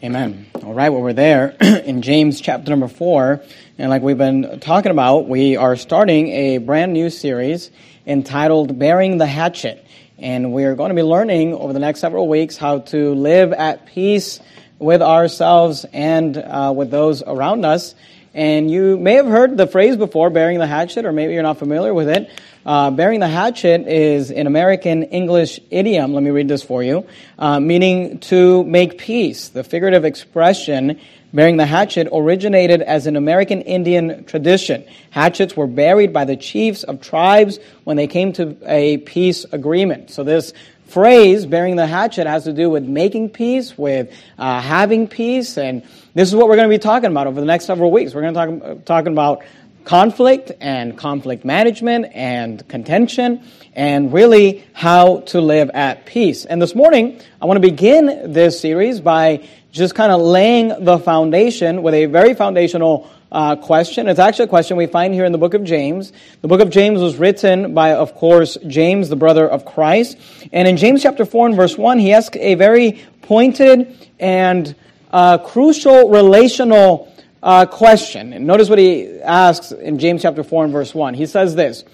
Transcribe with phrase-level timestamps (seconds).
[0.00, 0.46] Amen.
[0.62, 3.42] All right, well, we're there in James chapter number four.
[3.78, 7.72] And like we've been talking about, we are starting a brand new series
[8.06, 9.84] entitled Burying the Hatchet.
[10.16, 13.86] And we're going to be learning over the next several weeks how to live at
[13.86, 14.38] peace
[14.78, 17.96] with ourselves and uh, with those around us.
[18.34, 21.58] And you may have heard the phrase before, burying the hatchet, or maybe you're not
[21.58, 22.30] familiar with it.
[22.68, 26.12] Uh, burying the hatchet is an American English idiom.
[26.12, 27.06] Let me read this for you,
[27.38, 29.48] uh, meaning to make peace.
[29.48, 31.00] The figurative expression
[31.32, 34.84] burying the hatchet originated as an American Indian tradition.
[35.08, 40.10] Hatchets were buried by the chiefs of tribes when they came to a peace agreement.
[40.10, 40.52] So this
[40.88, 45.82] phrase, burying the hatchet, has to do with making peace, with uh, having peace, and
[46.12, 48.12] this is what we're going to be talking about over the next several weeks.
[48.12, 49.42] We're going to talk uh, talking about
[49.88, 53.42] conflict and conflict management and contention
[53.72, 56.44] and really how to live at peace.
[56.44, 60.98] And this morning, I want to begin this series by just kind of laying the
[60.98, 64.08] foundation with a very foundational uh, question.
[64.08, 66.12] It's actually a question we find here in the book of James.
[66.42, 70.18] The book of James was written by, of course, James, the brother of Christ.
[70.52, 74.76] And in James chapter 4 and verse 1, he asks a very pointed and
[75.10, 77.10] uh, crucial relational
[77.42, 78.32] uh, question.
[78.32, 81.14] And notice what he asks in James chapter 4 and verse 1.
[81.14, 81.84] He says this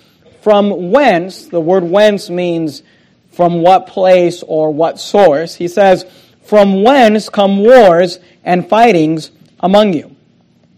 [0.42, 2.82] From whence, the word whence means
[3.32, 5.54] from what place or what source.
[5.54, 6.04] He says,
[6.42, 10.14] From whence come wars and fightings among you?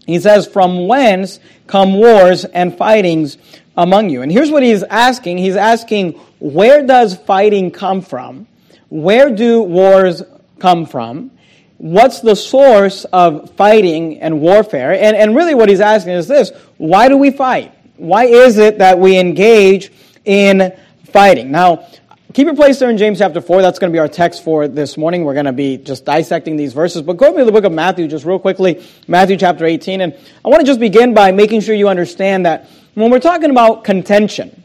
[0.05, 3.37] He says, From whence come wars and fightings
[3.75, 4.21] among you?
[4.21, 5.37] And here's what he's asking.
[5.37, 8.47] He's asking, Where does fighting come from?
[8.89, 10.23] Where do wars
[10.59, 11.31] come from?
[11.77, 14.91] What's the source of fighting and warfare?
[14.91, 17.73] And, and really what he's asking is this why do we fight?
[17.97, 19.91] Why is it that we engage
[20.25, 21.51] in fighting?
[21.51, 21.87] Now,
[22.33, 23.61] keep your place there in James chapter 4.
[23.61, 25.23] That's going to be our text for this morning.
[25.23, 27.01] We're going to be just dissecting these verses.
[27.01, 30.01] But go to the book of Matthew just real quickly, Matthew chapter 18.
[30.01, 30.13] And
[30.45, 33.83] I want to just begin by making sure you understand that when we're talking about
[33.83, 34.63] contention,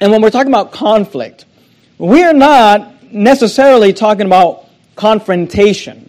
[0.00, 1.44] and when we're talking about conflict,
[1.96, 4.66] we are not necessarily talking about
[4.96, 6.08] confrontation.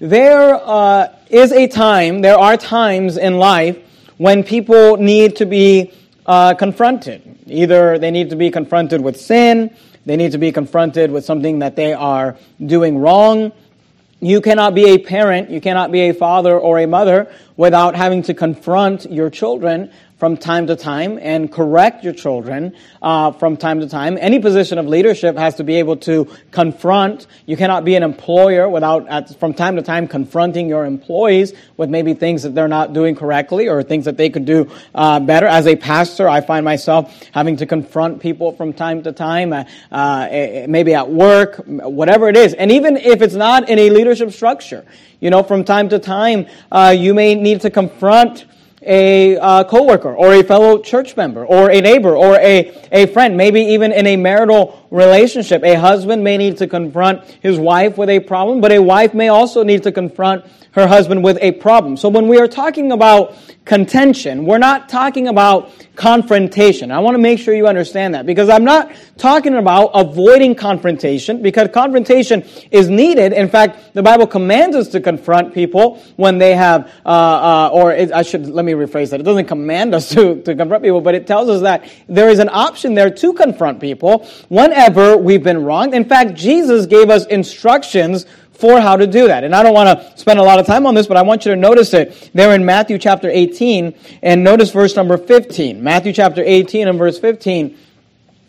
[0.00, 3.78] There uh, is a time, there are times in life
[4.18, 5.92] when people need to be
[6.26, 7.38] uh, confronted.
[7.46, 9.74] Either they need to be confronted with sin,
[10.06, 13.52] they need to be confronted with something that they are doing wrong.
[14.20, 18.22] You cannot be a parent, you cannot be a father or a mother without having
[18.22, 23.80] to confront your children from time to time and correct your children uh, from time
[23.80, 24.16] to time.
[24.20, 27.26] Any position of leadership has to be able to confront.
[27.46, 31.90] You cannot be an employer without, at, from time to time, confronting your employees with
[31.90, 35.46] maybe things that they're not doing correctly or things that they could do uh, better.
[35.46, 39.64] As a pastor, I find myself having to confront people from time to time, uh,
[39.90, 42.54] uh maybe at work, whatever it is.
[42.54, 44.84] And even if it's not in a leadership structure,
[45.20, 48.46] you know, from time to time, uh, you may need to confront
[48.86, 53.36] a uh, coworker or a fellow church member or a neighbor or a, a friend,
[53.36, 55.62] maybe even in a marital relationship.
[55.62, 59.28] A husband may need to confront his wife with a problem, but a wife may
[59.28, 61.96] also need to confront her husband with a problem.
[61.96, 66.90] So when we are talking about contention, we're not talking about confrontation.
[66.90, 71.40] I want to make sure you understand that because I'm not talking about avoiding confrontation
[71.40, 73.32] because confrontation is needed.
[73.32, 77.92] In fact, the Bible commands us to confront people when they have, uh, uh, or
[77.92, 79.20] it, I should, let me rephrase that.
[79.20, 82.40] It doesn't command us to, to confront people, but it tells us that there is
[82.40, 85.94] an option there to confront people whenever we've been wronged.
[85.94, 88.26] In fact, Jesus gave us instructions
[88.64, 89.44] for how to do that.
[89.44, 91.44] And I don't want to spend a lot of time on this, but I want
[91.44, 93.92] you to notice it there in Matthew chapter 18
[94.22, 95.82] and notice verse number 15.
[95.82, 97.76] Matthew chapter 18 and verse 15.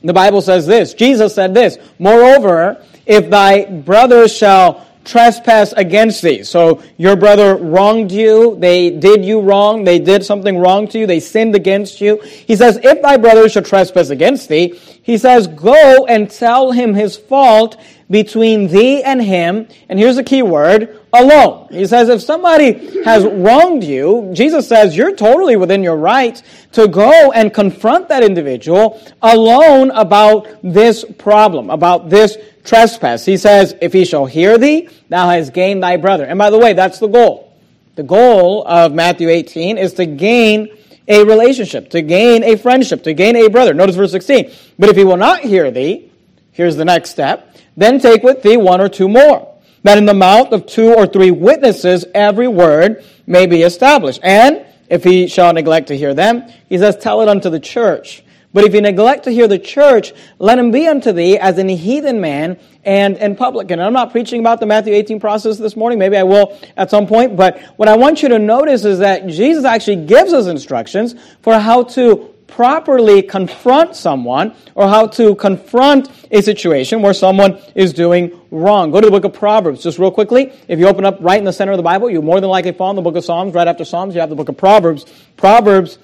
[0.04, 0.94] The Bible says this.
[0.94, 1.78] Jesus said this.
[2.00, 6.44] Moreover, if thy brother shall trespass against thee.
[6.44, 8.58] So your brother wronged you.
[8.60, 9.84] They did you wrong.
[9.84, 11.08] They did something wrong to you.
[11.08, 12.18] They sinned against you.
[12.22, 16.94] He says, if thy brother should trespass against thee, he says, go and tell him
[16.94, 17.78] his fault
[18.10, 21.68] between thee and him, and here's the key word, alone.
[21.72, 26.42] He says if somebody has wronged you, Jesus says you're totally within your right
[26.74, 33.26] to go and confront that individual alone about this problem, about this trespass.
[33.26, 36.26] He says, if he shall hear thee, thou hast gained thy brother.
[36.26, 37.54] And by the way, that's the goal.
[37.96, 40.70] The goal of Matthew 18 is to gain
[41.08, 43.74] a relationship, to gain a friendship, to gain a brother.
[43.74, 44.52] Notice verse 16.
[44.78, 46.12] But if he will not hear thee,
[46.52, 47.56] here's the next step.
[47.78, 49.55] Then take with thee one or two more,
[49.86, 54.20] that in the mouth of two or three witnesses every word may be established.
[54.24, 58.24] And if he shall neglect to hear them, he says, tell it unto the church.
[58.52, 61.70] But if you neglect to hear the church, let him be unto thee as an
[61.70, 63.80] heathen man and, and publican.
[63.80, 66.00] And I'm not preaching about the Matthew 18 process this morning.
[66.00, 67.36] Maybe I will at some point.
[67.36, 71.60] But what I want you to notice is that Jesus actually gives us instructions for
[71.60, 78.32] how to properly confront someone or how to confront a situation where someone is doing
[78.50, 78.92] wrong.
[78.92, 80.54] Go to the book of Proverbs just real quickly.
[80.70, 82.72] If you open up right in the center of the Bible, you more than likely
[82.72, 83.54] find the book of Psalms.
[83.54, 85.06] Right after Psalms, you have the book of Proverbs.
[85.36, 85.98] Proverbs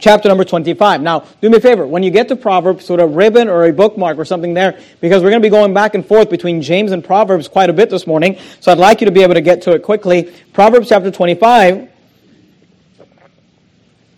[0.00, 1.00] chapter number 25.
[1.00, 1.86] Now, do me a favor.
[1.86, 5.22] When you get to Proverbs, sort of ribbon or a bookmark or something there, because
[5.22, 7.88] we're going to be going back and forth between James and Proverbs quite a bit
[7.88, 8.36] this morning.
[8.60, 10.30] So I'd like you to be able to get to it quickly.
[10.52, 11.93] Proverbs chapter 25.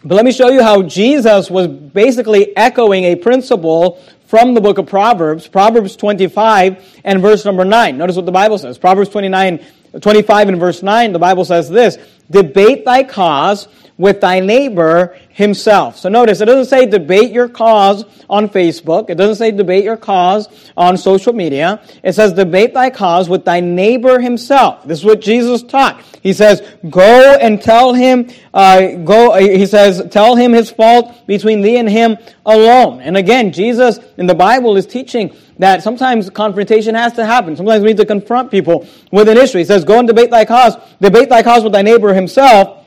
[0.07, 4.79] But let me show you how Jesus was basically echoing a principle from the book
[4.79, 7.99] of Proverbs, Proverbs 25 and verse number 9.
[7.99, 8.79] Notice what the Bible says.
[8.79, 9.67] Proverbs 29,
[10.01, 11.99] 25 and verse 9, the Bible says this,
[12.31, 13.67] Debate thy cause
[13.99, 15.97] with thy neighbor himself.
[15.97, 19.09] So notice, it doesn't say debate your cause on Facebook.
[19.09, 21.83] It doesn't say debate your cause on social media.
[22.03, 24.87] It says debate thy cause with thy neighbor himself.
[24.87, 26.03] This is what Jesus taught.
[26.23, 31.27] He says, go and tell him, uh, go, uh, he says, tell him his fault
[31.27, 33.01] between thee and him alone.
[33.01, 37.57] And again, Jesus in the Bible is teaching that sometimes confrontation has to happen.
[37.57, 39.59] Sometimes we need to confront people with an issue.
[39.59, 42.83] He says, go and debate thy cause, debate thy cause with thy neighbor himself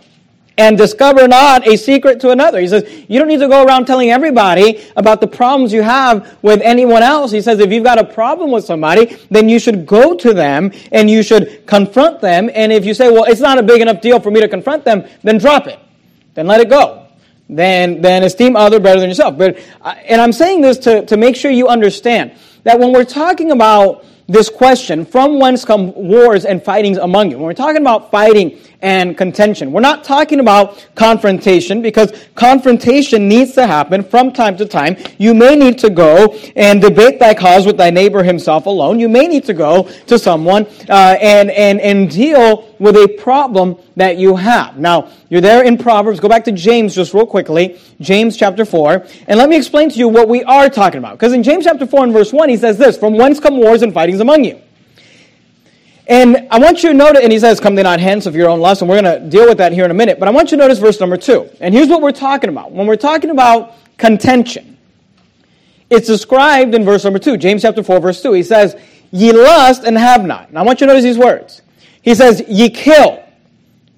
[0.60, 2.60] and discover not a secret to another.
[2.60, 6.38] He says, you don't need to go around telling everybody about the problems you have
[6.42, 7.32] with anyone else.
[7.32, 10.74] He says, if you've got a problem with somebody, then you should go to them
[10.92, 12.52] and you should confront them.
[12.54, 14.84] And if you say, well, it's not a big enough deal for me to confront
[14.84, 15.80] them, then drop it.
[16.34, 17.08] Then let it go.
[17.48, 19.38] Then, then esteem other better than yourself.
[19.38, 22.34] But, uh, and I'm saying this to, to make sure you understand
[22.64, 27.38] that when we're talking about this question, from whence come wars and fightings among you?
[27.38, 29.72] When we're talking about fighting and contention.
[29.72, 34.96] We're not talking about confrontation because confrontation needs to happen from time to time.
[35.18, 39.00] You may need to go and debate thy cause with thy neighbor himself alone.
[39.00, 43.78] You may need to go to someone uh, and, and, and deal with a problem
[43.98, 44.78] that you have.
[44.78, 46.22] Now, you're there in Proverbs.
[46.22, 47.78] Go back to James just real quickly.
[48.00, 49.06] James chapter 4.
[49.28, 51.20] And let me explain to you what we are talking about.
[51.20, 53.82] Because in James chapter 4 and verse 1, he says this, From whence come wars
[53.82, 54.62] and fightings among you?
[56.08, 58.50] And I want you to notice, and he says, Come they not hence of your
[58.50, 60.20] own lust, and we're going to deal with that here in a minute.
[60.20, 61.48] But I want you to notice verse number two.
[61.62, 62.72] And here's what we're talking about.
[62.72, 64.78] When we're talking about contention,
[65.90, 68.34] it's described in verse number two, James chapter 4, verse 2.
[68.34, 68.76] He says,
[69.12, 70.50] Ye lust and have not.
[70.50, 71.62] And I want you to notice these words.
[72.02, 73.24] He says, Ye kill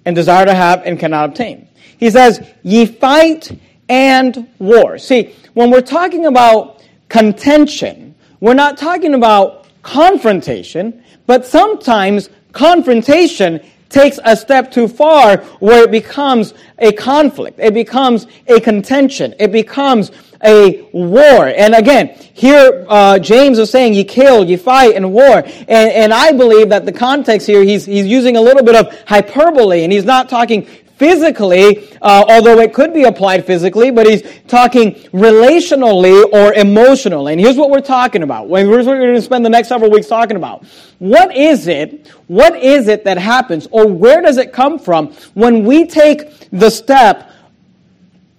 [0.06, 1.68] and desire to have and cannot obtain.
[1.98, 3.58] He says, Ye fight
[3.88, 4.98] and war.
[4.98, 11.04] See, when we're talking about contention, we're not talking about confrontation.
[11.26, 17.60] But sometimes confrontation takes a step too far where it becomes a conflict.
[17.60, 19.36] It becomes a contention.
[19.40, 20.12] It becomes
[20.44, 21.48] a war.
[21.48, 25.38] And again, here uh, James is saying you kill, you fight, and war.
[25.38, 28.98] And, and I believe that the context here, he's, he's using a little bit of
[29.08, 30.68] hyperbole, and he's not talking
[31.02, 37.34] physically, uh, although it could be applied physically, but he's talking relationally or emotionally.
[37.34, 38.48] And here's what we're talking about.
[38.50, 40.64] Here's what we're going to spend the next several weeks talking about.
[41.00, 45.66] What is it, what is it that happens, or where does it come from when
[45.66, 47.31] we take the step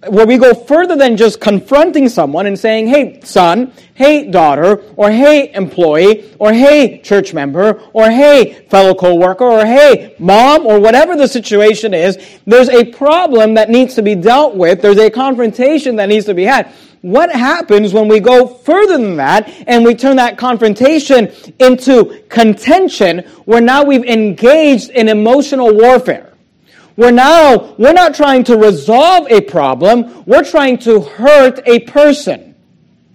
[0.09, 5.11] where we go further than just confronting someone and saying, hey, son, hey, daughter, or
[5.11, 11.15] hey, employee, or hey, church member, or hey, fellow coworker, or hey, mom, or whatever
[11.15, 14.81] the situation is, there's a problem that needs to be dealt with.
[14.81, 16.73] There's a confrontation that needs to be had.
[17.01, 23.19] What happens when we go further than that and we turn that confrontation into contention
[23.43, 26.32] where now we've engaged in emotional warfare?
[26.95, 32.53] We're now, we're not trying to resolve a problem, we're trying to hurt a person.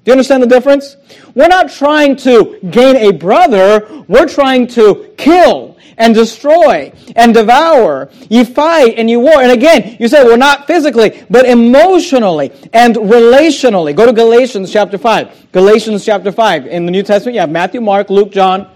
[0.04, 0.96] Do you understand the difference?
[1.34, 8.08] We're not trying to gain a brother, we're trying to kill and destroy and devour.
[8.30, 9.42] You fight and you war.
[9.42, 13.94] And again, you say, well, not physically, but emotionally and relationally.
[13.94, 15.52] Go to Galatians chapter 5.
[15.52, 16.66] Galatians chapter 5.
[16.66, 18.70] In the New Testament, you have Matthew, Mark, Luke, John,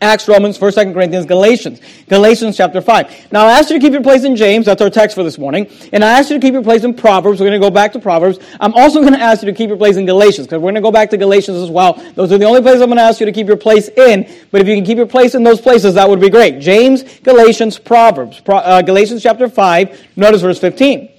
[0.00, 1.80] Acts, Romans, 1st, 2nd Corinthians, Galatians.
[2.08, 3.32] Galatians chapter 5.
[3.32, 4.66] Now, I asked you to keep your place in James.
[4.66, 5.68] That's our text for this morning.
[5.92, 7.40] And I asked you to keep your place in Proverbs.
[7.40, 8.38] We're going to go back to Proverbs.
[8.60, 10.76] I'm also going to ask you to keep your place in Galatians because we're going
[10.76, 11.94] to go back to Galatians as well.
[12.14, 14.30] Those are the only places I'm going to ask you to keep your place in.
[14.52, 16.60] But if you can keep your place in those places, that would be great.
[16.60, 18.40] James, Galatians, Proverbs.
[18.40, 20.16] Pro, uh, Galatians chapter 5.
[20.16, 21.17] Notice verse 15.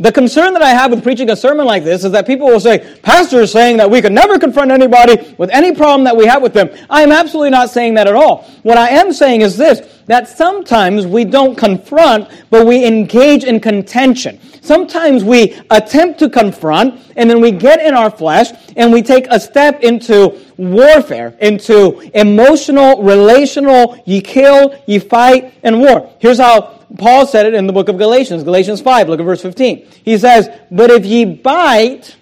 [0.00, 2.60] The concern that I have with preaching a sermon like this is that people will
[2.60, 6.24] say, Pastor is saying that we can never confront anybody with any problem that we
[6.26, 6.70] have with them.
[6.88, 8.44] I am absolutely not saying that at all.
[8.62, 13.58] What I am saying is this, that sometimes we don't confront, but we engage in
[13.58, 14.38] contention.
[14.62, 19.26] Sometimes we attempt to confront, and then we get in our flesh, and we take
[19.30, 26.12] a step into warfare, into emotional, relational, you kill, you fight, and war.
[26.18, 29.40] Here's how Paul said it in the book of Galatians, Galatians 5, look at verse
[29.40, 29.86] 15.
[30.04, 32.16] He says, But if ye bite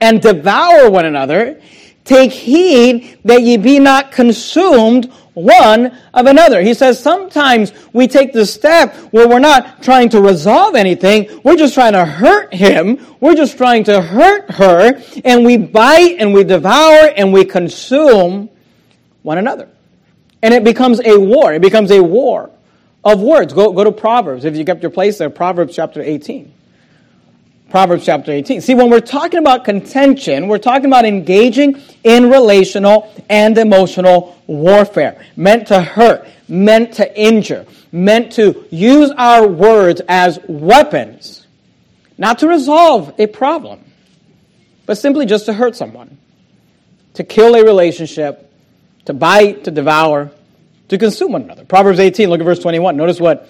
[0.00, 1.60] and devour one another,
[2.04, 6.62] take heed that ye be not consumed one of another.
[6.62, 11.56] He says sometimes we take the step where we're not trying to resolve anything, we're
[11.56, 16.32] just trying to hurt him, we're just trying to hurt her, and we bite and
[16.32, 18.48] we devour and we consume
[19.22, 19.68] one another.
[20.42, 21.52] And it becomes a war.
[21.54, 22.50] It becomes a war
[23.02, 23.52] of words.
[23.52, 24.44] Go, go to Proverbs.
[24.44, 26.53] If you kept your place there, Proverbs chapter 18.
[27.70, 28.60] Proverbs chapter 18.
[28.60, 35.24] See, when we're talking about contention, we're talking about engaging in relational and emotional warfare,
[35.36, 41.46] meant to hurt, meant to injure, meant to use our words as weapons,
[42.18, 43.80] not to resolve a problem,
[44.86, 46.18] but simply just to hurt someone,
[47.14, 48.52] to kill a relationship,
[49.06, 50.30] to bite, to devour,
[50.88, 51.64] to consume one another.
[51.64, 52.96] Proverbs 18, look at verse 21.
[52.96, 53.48] Notice what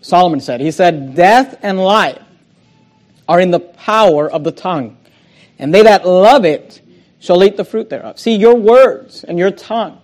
[0.00, 0.60] Solomon said.
[0.60, 2.20] He said, Death and life
[3.28, 4.96] are in the power of the tongue,
[5.58, 6.80] and they that love it
[7.20, 8.18] shall eat the fruit thereof.
[8.18, 10.00] See, your words and your tongue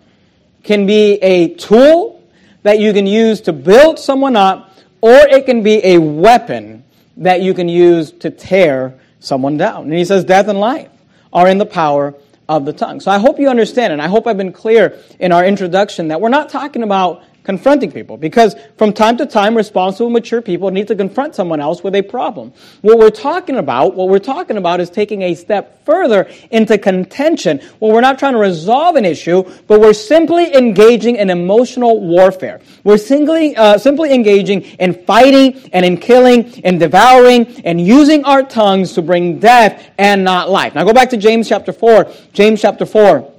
[0.62, 2.22] can be a tool
[2.62, 6.84] that you can use to build someone up, or it can be a weapon
[7.16, 9.84] that you can use to tear someone down.
[9.84, 10.90] And he says, Death and life
[11.32, 12.14] are in the power
[12.48, 13.00] of the tongue.
[13.00, 16.20] So I hope you understand, and I hope I've been clear in our introduction that
[16.20, 20.86] we're not talking about confronting people because from time to time responsible mature people need
[20.86, 22.52] to confront someone else with a problem.
[22.82, 27.62] What we're talking about what we're talking about is taking a step further into contention
[27.80, 32.60] well we're not trying to resolve an issue but we're simply engaging in emotional warfare.
[32.84, 38.42] We're simply, uh, simply engaging in fighting and in killing and devouring and using our
[38.42, 40.74] tongues to bring death and not life.
[40.74, 43.32] Now go back to james chapter 4 james chapter 4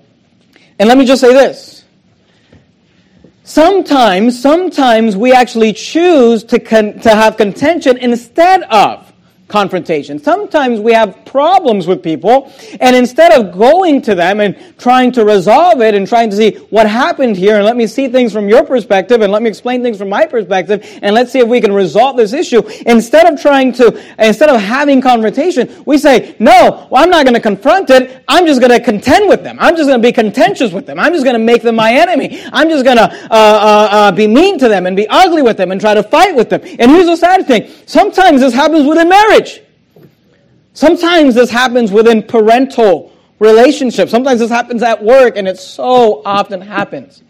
[0.79, 1.78] and let me just say this
[3.49, 9.08] Sometimes, sometimes we actually choose to, con- to have contention instead of
[9.49, 10.19] confrontation.
[10.19, 15.25] Sometimes we have problems with people, and instead of going to them and trying to
[15.25, 18.47] resolve it and trying to see what happened here, and let me see things from
[18.47, 21.59] your perspective, and let me explain things from my perspective, and let's see if we
[21.59, 26.87] can resolve this issue, instead of trying to, instead of having confrontation, we say, no,
[26.89, 28.23] well, I'm not going to confront it.
[28.27, 29.57] I'm just going to contend with them.
[29.59, 30.99] I'm just going to be contentious with them.
[30.99, 32.39] I'm just going to make them my enemy.
[32.53, 35.57] I'm just going to uh, uh, uh, be mean to them and be ugly with
[35.57, 36.61] them and try to fight with them.
[36.77, 37.71] And here's the sad thing.
[37.87, 39.61] Sometimes this happens within marriage marriage.
[40.73, 44.11] Sometimes this happens within parental relationships.
[44.11, 47.23] Sometimes this happens at work, and it so often happens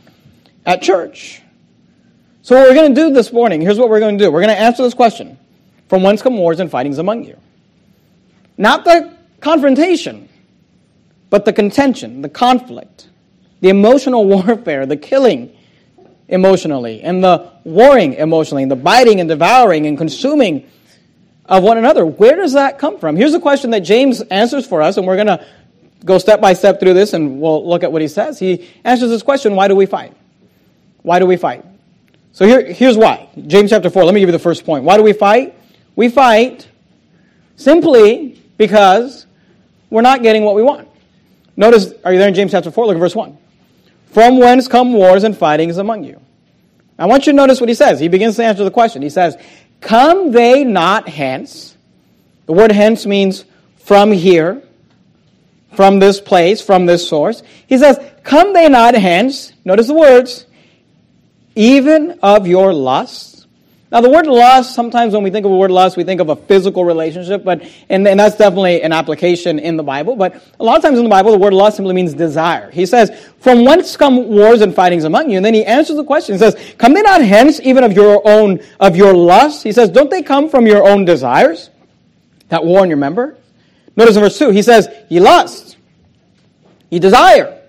[0.66, 1.42] at church.
[2.42, 4.32] So, what we're going to do this morning, here's what we're going to do.
[4.32, 5.38] We're going to answer this question
[5.88, 7.38] From whence come wars and fightings among you?
[8.58, 10.28] Not the confrontation,
[11.30, 13.08] but the contention, the conflict,
[13.62, 15.56] the emotional warfare, the killing
[16.28, 20.70] emotionally, and the warring emotionally, and the biting and devouring and consuming
[21.50, 22.06] of one another.
[22.06, 23.18] Where does that come from?
[23.18, 25.46] Here's a question that James answers for us, and we're going to
[26.06, 28.40] go step by step through this and we'll look at what he says.
[28.40, 30.16] He answers this question why do we fight?
[31.02, 31.66] Why do we fight?
[32.32, 33.28] So here, here's why.
[33.48, 34.84] James chapter 4, let me give you the first point.
[34.84, 35.56] Why do we fight?
[35.96, 36.70] We fight
[37.56, 39.26] simply because
[39.90, 40.88] we're not getting what we want.
[41.58, 42.86] Notice, are you there in James chapter 4?
[42.86, 43.38] Look at verse 1.
[44.12, 46.22] From whence come wars and fightings among you?
[46.98, 48.00] I want you to notice what he says.
[48.00, 49.02] He begins to answer the question.
[49.02, 49.38] He says,
[49.82, 51.76] Come they not hence?
[52.46, 53.46] The word hence means
[53.78, 54.62] from here,
[55.76, 57.44] from this place, from this source.
[57.68, 59.54] He says, Come they not hence?
[59.64, 60.46] Notice the words,
[61.56, 63.29] even of your lusts
[63.92, 66.30] now, the word lust, sometimes when we think of the word lust, we think of
[66.30, 70.16] a physical relationship, but, and, and that's definitely an application in the Bible.
[70.16, 72.70] But a lot of times in the Bible, the word lust simply means desire.
[72.70, 75.38] He says, From whence come wars and fightings among you?
[75.38, 76.36] And then he answers the question.
[76.36, 79.64] He says, Come they not hence even of your own, of your lust?
[79.64, 81.72] He says, Don't they come from your own desires?
[82.50, 83.38] That war in your member?
[83.96, 85.78] Notice in verse 2, he says, Ye lust,
[86.92, 87.60] ye desire.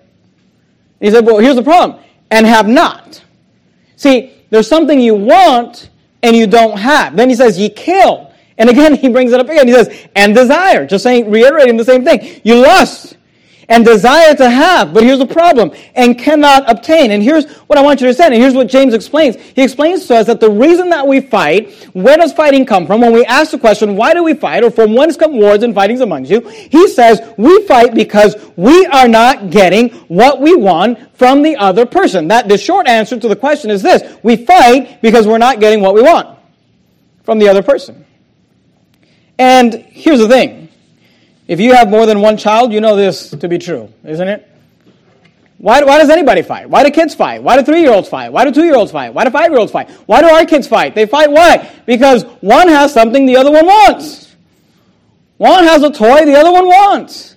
[0.99, 1.99] He said, Well, here's the problem.
[2.29, 3.23] And have not.
[3.95, 5.89] See, there's something you want
[6.23, 7.15] and you don't have.
[7.15, 8.31] Then he says, ye kill.
[8.57, 9.67] And again, he brings it up again.
[9.67, 10.85] He says, and desire.
[10.85, 12.41] Just saying, reiterating the same thing.
[12.43, 13.17] You lust
[13.71, 17.11] and desire to have, but here's the problem, and cannot obtain.
[17.11, 19.37] And here's what I want you to understand, and here's what James explains.
[19.37, 22.99] He explains to us that the reason that we fight, where does fighting come from?
[22.99, 25.73] When we ask the question, why do we fight, or from whence come wars and
[25.73, 26.41] fightings among you?
[26.49, 31.85] He says, we fight because we are not getting what we want from the other
[31.85, 32.27] person.
[32.27, 34.17] That the short answer to the question is this.
[34.21, 36.37] We fight because we're not getting what we want
[37.23, 38.05] from the other person.
[39.39, 40.67] And here's the thing.
[41.51, 44.47] If you have more than one child, you know this to be true, isn't it?
[45.57, 46.69] Why, why does anybody fight?
[46.69, 47.43] Why do kids fight?
[47.43, 48.31] Why do three year olds fight?
[48.31, 49.13] Why do two year olds fight?
[49.13, 49.89] Why do five year olds fight?
[50.05, 50.95] Why do our kids fight?
[50.95, 51.69] They fight why?
[51.85, 54.33] Because one has something the other one wants.
[55.35, 57.35] One has a toy the other one wants.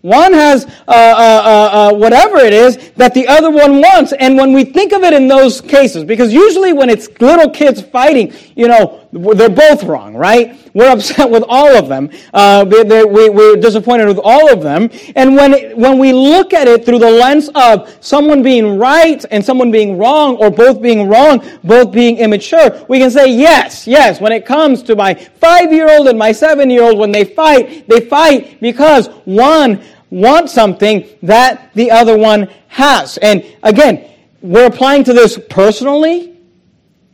[0.00, 4.14] One has uh, uh, uh, uh, whatever it is that the other one wants.
[4.14, 7.82] And when we think of it in those cases, because usually when it's little kids
[7.82, 10.58] fighting, you know, they're both wrong, right?
[10.74, 12.10] We're upset with all of them.
[12.32, 14.90] Uh, we, we're disappointed with all of them.
[15.14, 19.44] And when, when we look at it through the lens of someone being right and
[19.44, 24.20] someone being wrong, or both being wrong, both being immature, we can say, yes, yes,
[24.20, 27.24] when it comes to my five year old and my seven year old, when they
[27.24, 33.18] fight, they fight because one wants something that the other one has.
[33.18, 36.31] And again, we're applying to this personally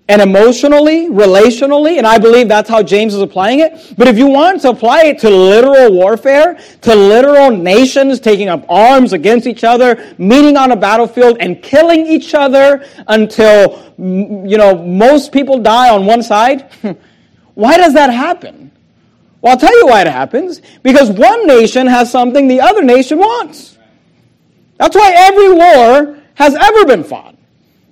[0.09, 3.95] and emotionally, relationally, and I believe that's how James is applying it.
[3.99, 8.65] But if you want to apply it to literal warfare, to literal nations taking up
[8.71, 14.83] arms against each other, meeting on a battlefield and killing each other until, you know,
[14.83, 16.71] most people die on one side,
[17.55, 18.73] why does that happen?
[19.43, 20.63] Well, I'll tell you why it happens.
[20.83, 23.77] Because one nation has something the other nation wants.
[24.79, 27.38] That's why every war has ever been fought.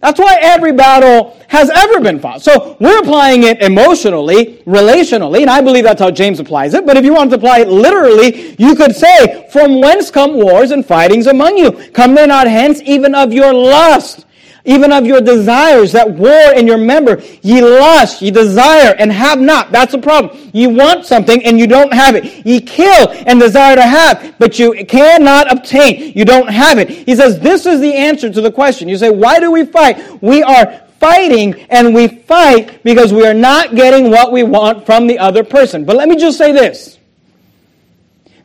[0.07, 2.41] That's why every battle has ever been fought.
[2.41, 6.87] So we're applying it emotionally, relationally, and I believe that's how James applies it.
[6.87, 10.71] But if you want to apply it literally, you could say, From whence come wars
[10.71, 11.73] and fightings among you?
[11.91, 14.26] Come they not hence even of your lust
[14.67, 17.23] even of your desires that war in your member.
[17.43, 19.73] Ye lust, ye desire, and have not.
[19.73, 20.51] That's the problem.
[20.53, 22.47] You want something and you don't have it.
[22.47, 26.13] Ye kill and desire to have, but you cannot obtain.
[26.15, 26.91] You don't have it.
[26.91, 28.89] He says this is the answer to the question.
[28.89, 30.23] You say, why do we fight?
[30.23, 35.07] We are fighting and we fight because we are not getting what we want from
[35.07, 35.85] the other person.
[35.85, 36.99] But let me just say this.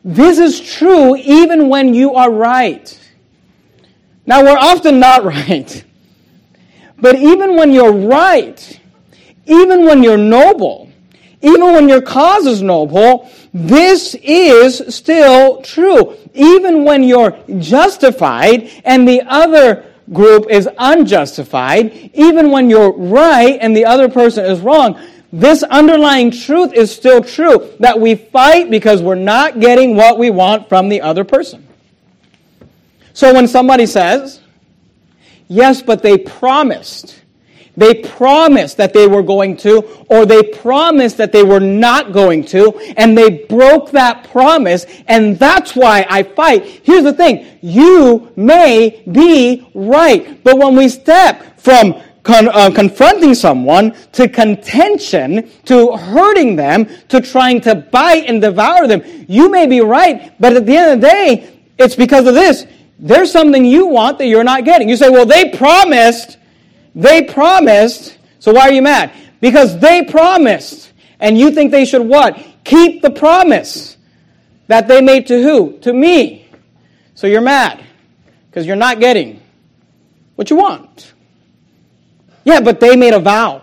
[0.04, 2.98] This is true even when you are right.
[4.26, 5.84] Now, we're often not right.
[7.02, 8.80] But even when you're right,
[9.46, 10.88] even when you're noble,
[11.42, 16.16] even when your cause is noble, this is still true.
[16.32, 23.76] Even when you're justified and the other group is unjustified, even when you're right and
[23.76, 24.96] the other person is wrong,
[25.32, 30.30] this underlying truth is still true that we fight because we're not getting what we
[30.30, 31.66] want from the other person.
[33.12, 34.41] So when somebody says,
[35.48, 37.22] Yes, but they promised.
[37.76, 42.44] They promised that they were going to, or they promised that they were not going
[42.46, 46.82] to, and they broke that promise, and that's why I fight.
[46.82, 53.34] Here's the thing you may be right, but when we step from Con, uh, confronting
[53.34, 59.02] someone to contention, to hurting them, to trying to bite and devour them.
[59.28, 62.64] You may be right, but at the end of the day, it's because of this.
[63.02, 64.88] There's something you want that you're not getting.
[64.88, 66.38] You say, well, they promised,
[66.94, 69.12] they promised, so why are you mad?
[69.40, 72.40] Because they promised, and you think they should what?
[72.62, 73.96] Keep the promise
[74.68, 75.78] that they made to who?
[75.80, 76.48] To me.
[77.16, 77.84] So you're mad
[78.48, 79.42] because you're not getting
[80.36, 81.12] what you want.
[82.44, 83.62] Yeah, but they made a vow.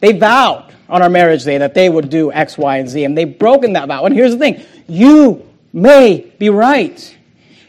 [0.00, 3.16] They vowed on our marriage day that they would do X, Y, and Z, and
[3.16, 4.04] they've broken that vow.
[4.04, 7.15] And here's the thing you may be right.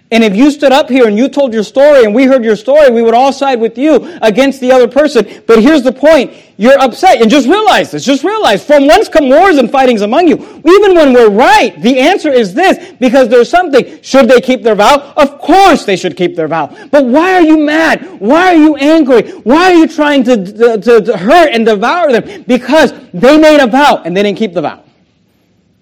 [0.09, 2.55] And if you stood up here and you told your story and we heard your
[2.55, 5.43] story, we would all side with you against the other person.
[5.45, 6.33] But here's the point.
[6.55, 7.21] You're upset.
[7.21, 8.05] And just realize this.
[8.05, 10.35] Just realize from whence come wars and fightings among you.
[10.37, 12.93] Even when we're right, the answer is this.
[13.01, 14.01] Because there's something.
[14.01, 15.13] Should they keep their vow?
[15.17, 16.67] Of course they should keep their vow.
[16.89, 18.21] But why are you mad?
[18.21, 19.29] Why are you angry?
[19.31, 22.43] Why are you trying to, to, to hurt and devour them?
[22.43, 24.85] Because they made a vow and they didn't keep the vow.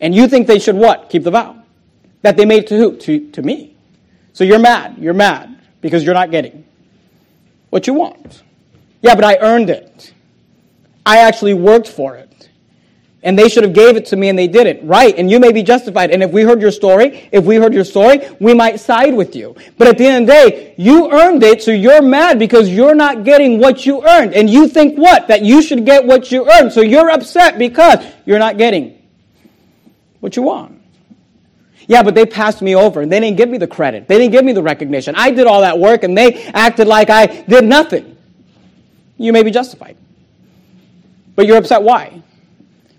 [0.01, 1.11] And you think they should what?
[1.11, 1.61] Keep the vow.
[2.23, 2.97] That they made to who?
[2.97, 3.74] To, to me.
[4.35, 4.97] So you're mad.
[4.99, 6.65] You're mad because you're not getting
[7.69, 8.43] what you want.
[9.01, 10.13] Yeah, but I earned it.
[11.05, 12.49] I actually worked for it.
[13.23, 14.85] And they should have gave it to me and they didn't.
[14.85, 15.17] Right.
[15.17, 16.11] And you may be justified.
[16.11, 19.37] And if we heard your story, if we heard your story, we might side with
[19.37, 19.55] you.
[19.77, 22.93] But at the end of the day, you earned it, so you're mad because you're
[22.93, 24.33] not getting what you earned.
[24.33, 25.29] And you think what?
[25.29, 26.73] That you should get what you earned.
[26.73, 29.01] So you're upset because you're not getting
[30.19, 30.74] what you want.
[31.87, 34.07] Yeah, but they passed me over and they didn't give me the credit.
[34.07, 35.15] They didn't give me the recognition.
[35.15, 38.17] I did all that work and they acted like I did nothing.
[39.17, 39.97] You may be justified.
[41.35, 42.21] But you're upset why?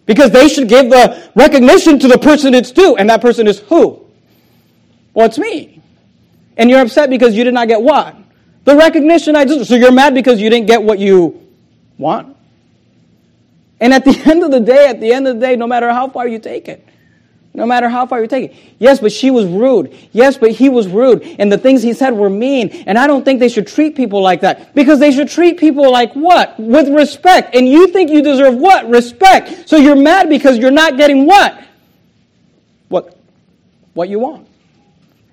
[0.05, 3.59] Because they should give the recognition to the person it's due, and that person is
[3.59, 4.07] who?
[5.15, 5.83] Well, it's me.
[6.57, 8.17] And you're upset because you did not get what?
[8.65, 9.67] The recognition I deserve.
[9.67, 11.43] So you're mad because you didn't get what you
[11.99, 12.37] want?
[13.81, 15.91] And at the end of the day, at the end of the day, no matter
[15.91, 16.87] how far you take it,
[17.57, 18.57] no matter how far you take it.
[18.79, 19.97] Yes, but she was rude.
[20.13, 21.23] Yes, but he was rude.
[21.39, 22.69] And the things he said were mean.
[22.87, 24.75] And I don't think they should treat people like that.
[24.75, 26.59] Because they should treat people like what?
[26.61, 27.55] With respect.
[27.55, 28.89] And you think you deserve what?
[28.91, 29.69] Respect.
[29.69, 31.65] So you're mad because you're not getting what?
[32.89, 33.19] What?
[33.95, 34.47] What you want.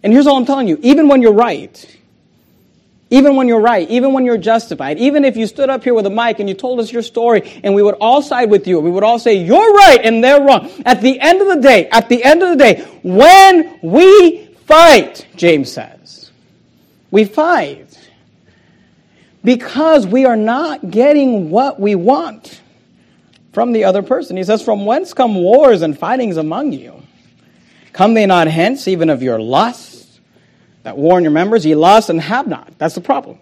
[0.01, 0.79] And here's all I'm telling you.
[0.81, 1.97] Even when you're right,
[3.13, 6.07] even when you're right, even when you're justified, even if you stood up here with
[6.07, 8.79] a mic and you told us your story and we would all side with you,
[8.79, 10.67] we would all say, you're right and they're wrong.
[10.83, 15.27] At the end of the day, at the end of the day, when we fight,
[15.35, 16.31] James says,
[17.11, 17.99] we fight
[19.43, 22.61] because we are not getting what we want
[23.51, 24.37] from the other person.
[24.37, 27.03] He says, From whence come wars and fightings among you?
[27.91, 29.92] Come they not hence, even of your lust?
[30.83, 32.77] That warn your members, ye lust and have not.
[32.77, 33.39] That's the problem.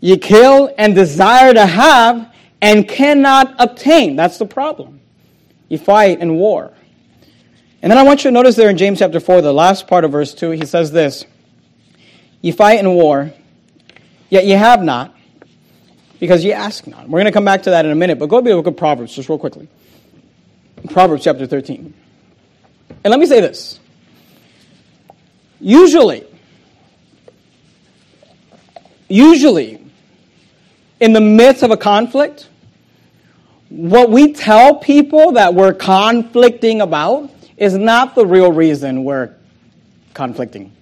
[0.00, 4.16] Ye kill and desire to have and cannot obtain.
[4.16, 5.00] That's the problem.
[5.68, 6.72] You fight and war.
[7.82, 10.04] And then I want you to notice there in James chapter 4, the last part
[10.04, 11.24] of verse 2, he says this
[12.40, 13.32] You fight in war,
[14.30, 15.14] yet ye have not,
[16.20, 17.08] because ye ask not.
[17.08, 18.66] We're going to come back to that in a minute, but go to the book
[18.66, 19.68] of Proverbs just real quickly.
[20.90, 21.92] Proverbs chapter 13.
[23.04, 23.80] And let me say this
[25.62, 26.26] Usually,
[29.08, 29.80] usually,
[30.98, 32.48] in the midst of a conflict,
[33.68, 39.36] what we tell people that we're conflicting about is not the real reason we're
[40.14, 40.72] conflicting.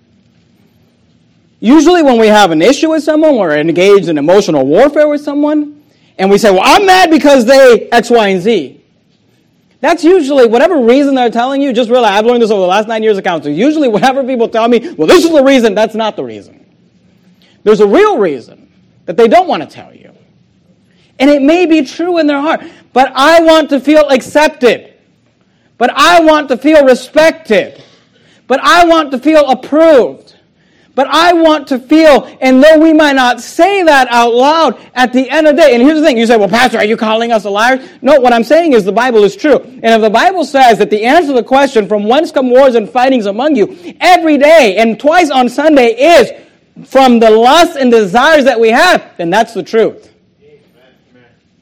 [1.61, 5.83] Usually, when we have an issue with someone, we're engaged in emotional warfare with someone,
[6.17, 8.80] and we say, Well, I'm mad because they X, Y, and Z.
[9.81, 11.73] That's usually whatever reason they're telling you.
[11.73, 13.55] Just realize I've learned this over the last nine years of counseling.
[13.55, 16.67] Usually, whatever people tell me, well, this is the reason, that's not the reason.
[17.63, 18.71] There's a real reason
[19.07, 20.13] that they don't want to tell you.
[21.19, 22.63] And it may be true in their heart,
[22.93, 24.95] but I want to feel accepted.
[25.79, 27.83] But I want to feel respected.
[28.47, 30.30] But I want to feel approved.
[30.95, 35.13] But I want to feel, and though we might not say that out loud, at
[35.13, 36.97] the end of the day, and here's the thing, you say, well, Pastor, are you
[36.97, 37.81] calling us a liar?
[38.03, 39.59] No, what I'm saying is the Bible is true.
[39.61, 42.75] And if the Bible says that the answer to the question, from whence come wars
[42.75, 46.33] and fightings among you, every day and twice on Sunday is
[46.89, 50.13] from the lusts and desires that we have, then that's the truth.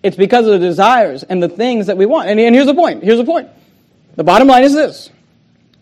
[0.03, 2.29] It's because of the desires and the things that we want.
[2.29, 3.03] And, and here's the point.
[3.03, 3.51] Here's the point.
[4.17, 5.11] The bottom line is this.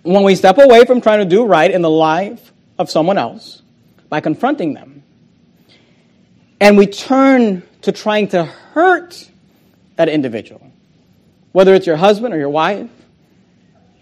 [0.03, 3.63] When we step away from trying to do right in the life of someone else
[4.09, 5.03] by confronting them.
[6.61, 9.29] And we turn to trying to hurt
[9.97, 10.71] that individual,
[11.53, 12.91] whether it's your husband or your wife,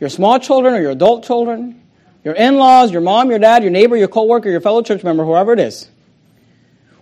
[0.00, 1.80] your small children or your adult children,
[2.24, 5.04] your in laws, your mom, your dad, your neighbor, your co worker, your fellow church
[5.04, 5.88] member, whoever it is.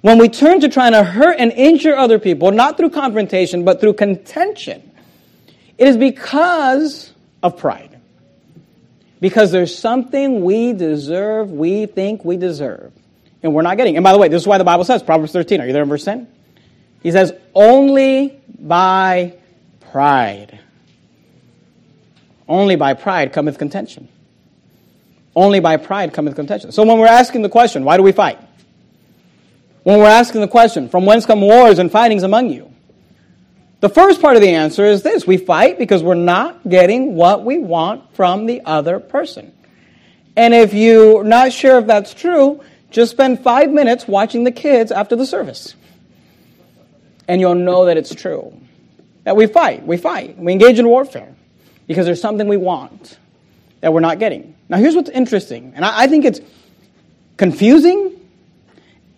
[0.00, 3.80] When we turn to trying to hurt and injure other people, not through confrontation, but
[3.80, 4.90] through contention,
[5.78, 7.91] it is because of pride.
[9.22, 12.92] Because there's something we deserve, we think we deserve,
[13.40, 13.96] and we're not getting.
[13.96, 15.85] And by the way, this is why the Bible says, Proverbs 13, are you there
[15.85, 16.26] in verse 10?
[17.04, 19.35] He says, only by
[19.92, 20.58] pride.
[22.48, 24.08] Only by pride cometh contention.
[25.37, 26.72] Only by pride cometh contention.
[26.72, 28.40] So when we're asking the question, why do we fight?
[29.85, 32.71] When we're asking the question, from whence come wars and fightings among you?
[33.83, 37.45] The first part of the answer is this we fight because we're not getting what
[37.45, 39.53] we want from the other person.
[40.37, 44.92] And if you're not sure if that's true, just spend five minutes watching the kids
[44.92, 45.75] after the service.
[47.27, 48.57] And you'll know that it's true.
[49.25, 51.35] That we fight, we fight, we engage in warfare
[51.88, 53.18] because there's something we want
[53.81, 54.55] that we're not getting.
[54.68, 56.40] Now, here's what's interesting, and I, I think it's
[57.37, 58.21] confusing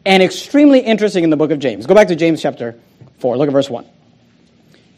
[0.07, 1.85] and extremely interesting in the book of James.
[1.85, 2.81] Go back to James chapter
[3.19, 3.85] 4, look at verse 1.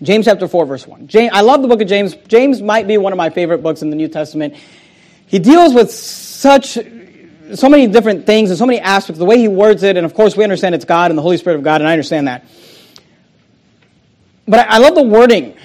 [0.03, 1.09] James chapter 4, verse 1.
[1.09, 2.15] James, I love the book of James.
[2.29, 4.55] James might be one of my favorite books in the New Testament.
[5.27, 6.79] He deals with such,
[7.55, 10.15] so many different things and so many aspects, the way he words it, and of
[10.15, 12.45] course we understand it's God and the Holy Spirit of God, and I understand that.
[14.47, 15.57] But I, I love the wording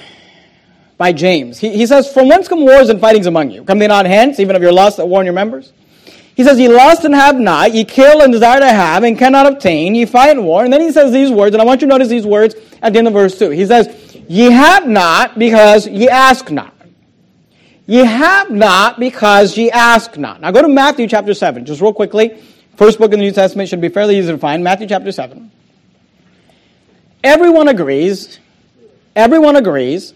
[0.98, 1.58] by James.
[1.58, 3.64] He, he says, From whence come wars and fightings among you?
[3.64, 5.74] Come they not hence, even of your lust that warn your members?
[6.36, 9.46] He says, Ye lust and have not, ye kill and desire to have, and cannot
[9.46, 10.64] obtain, ye fight and war.
[10.64, 12.94] And then he says these words, and I want you to notice these words at
[12.94, 13.50] the end of verse 2.
[13.50, 16.74] He says, Ye have not because ye ask not.
[17.86, 20.42] Ye have not because ye ask not.
[20.42, 22.42] Now go to Matthew chapter 7, just real quickly.
[22.78, 24.64] First book in the New Testament should be fairly easy to find.
[24.64, 25.52] Matthew chapter 7.
[27.24, 28.40] Everyone agrees,
[29.16, 30.14] everyone agrees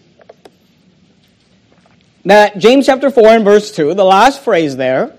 [2.24, 5.15] that James chapter 4 and verse 2, the last phrase there,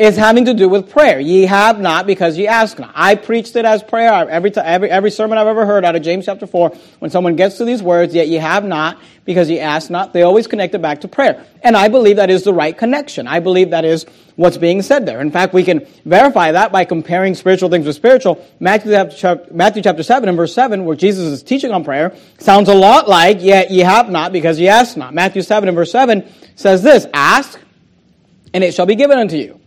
[0.00, 1.20] is having to do with prayer.
[1.20, 2.90] Ye have not because ye ask not.
[2.94, 6.00] I preached it as prayer every, time, every, every sermon I've ever heard out of
[6.00, 6.70] James chapter 4.
[7.00, 10.22] When someone gets to these words, yet ye have not because ye ask not, they
[10.22, 11.44] always connect it back to prayer.
[11.62, 13.26] And I believe that is the right connection.
[13.26, 15.20] I believe that is what's being said there.
[15.20, 18.42] In fact, we can verify that by comparing spiritual things with spiritual.
[18.58, 22.70] Matthew chapter, Matthew chapter 7 and verse 7, where Jesus is teaching on prayer, sounds
[22.70, 25.12] a lot like, yet ye have not because ye ask not.
[25.12, 27.60] Matthew 7 and verse 7 says this, ask,
[28.54, 29.59] and it shall be given unto you.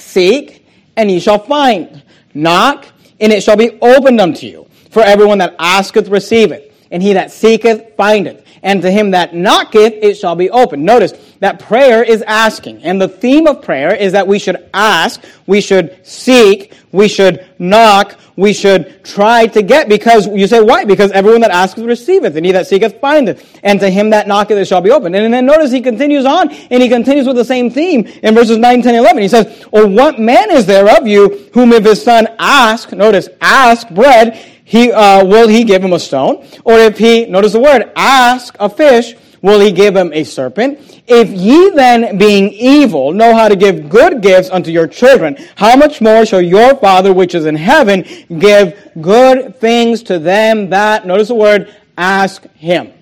[0.00, 2.02] Seek, and ye shall find.
[2.34, 2.86] Knock,
[3.20, 4.66] and it shall be opened unto you.
[4.90, 8.44] For everyone that asketh receiveth, and he that seeketh findeth.
[8.62, 10.84] And to him that knocketh, it shall be opened.
[10.84, 12.82] Notice that prayer is asking.
[12.82, 17.46] And the theme of prayer is that we should ask, we should seek, we should
[17.58, 19.88] knock, we should try to get.
[19.88, 20.84] Because you say, why?
[20.84, 23.60] Because everyone that asketh receiveth, and he that seeketh findeth.
[23.62, 25.14] And to him that knocketh, it shall be opened.
[25.14, 28.56] And then notice he continues on, and he continues with the same theme in verses
[28.56, 29.22] 9, 10, 11.
[29.22, 33.28] He says, Or what man is there of you whom if his son ask, notice,
[33.40, 36.46] ask bread, he, uh, will he give him a stone?
[36.64, 41.02] Or if he, notice the word, ask a fish, will he give him a serpent?
[41.06, 45.76] If ye then, being evil, know how to give good gifts unto your children, how
[45.76, 48.04] much more shall your Father which is in heaven
[48.38, 52.92] give good things to them that, notice the word, ask him.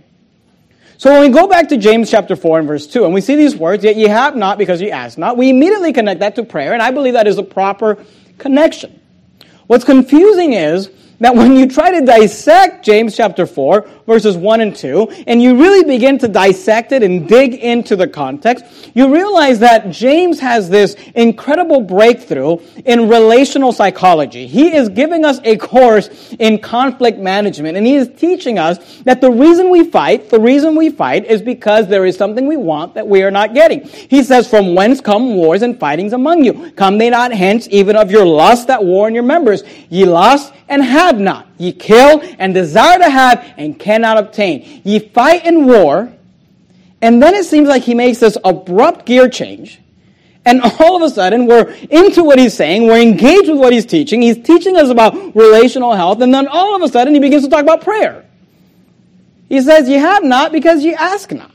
[0.97, 3.37] So when we go back to James chapter 4 and verse 2, and we see
[3.37, 6.43] these words, yet ye have not because ye ask not, we immediately connect that to
[6.43, 8.05] prayer, and I believe that is a proper
[8.39, 9.01] connection.
[9.69, 14.75] What's confusing is that when you try to dissect James chapter 4, verses 1 and
[14.75, 19.59] 2, and you really begin to dissect it and dig into the context, you realize
[19.59, 24.47] that James has this incredible breakthrough in relational psychology.
[24.47, 29.21] He is giving us a course in conflict management, and he is teaching us that
[29.21, 32.95] the reason we fight, the reason we fight is because there is something we want
[32.95, 33.83] that we are not getting.
[33.87, 36.71] He says, From whence come wars and fightings among you?
[36.73, 39.65] Come they not hence even of your lust that war in your members?
[39.89, 41.47] Ye lust and have not.
[41.59, 44.83] Ye kill and desire to have and cannot obtain.
[44.85, 46.13] Ye fight in war.
[47.01, 49.81] And then it seems like he makes this abrupt gear change.
[50.45, 52.87] And all of a sudden, we're into what he's saying.
[52.87, 54.23] We're engaged with what he's teaching.
[54.23, 56.21] He's teaching us about relational health.
[56.21, 58.25] And then all of a sudden, he begins to talk about prayer.
[59.49, 61.53] He says, You have not because you ask not.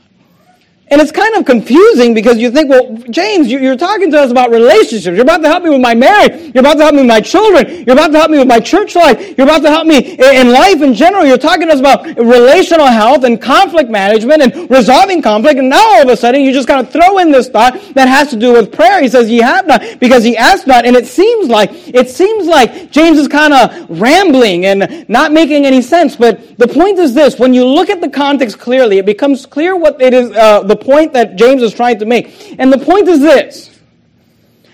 [0.94, 4.52] And it's kind of confusing because you think, well, James, you're talking to us about
[4.52, 5.06] relationships.
[5.06, 6.54] You're about to help me with my marriage.
[6.54, 7.84] You're about to help me with my children.
[7.84, 9.36] You're about to help me with my church life.
[9.36, 11.26] You're about to help me in life in general.
[11.26, 15.58] You're talking to us about relational health and conflict management and resolving conflict.
[15.58, 18.06] And now all of a sudden you just kind of throw in this thought that
[18.06, 19.02] has to do with prayer.
[19.02, 20.86] He says, ye have not because he asked not.
[20.86, 25.66] And it seems like, it seems like James is kind of rambling and not making
[25.66, 26.14] any sense.
[26.14, 29.74] But the point is this, when you look at the context clearly, it becomes clear
[29.74, 32.58] what it is, uh, the point that James is trying to make.
[32.58, 33.70] And the point is this.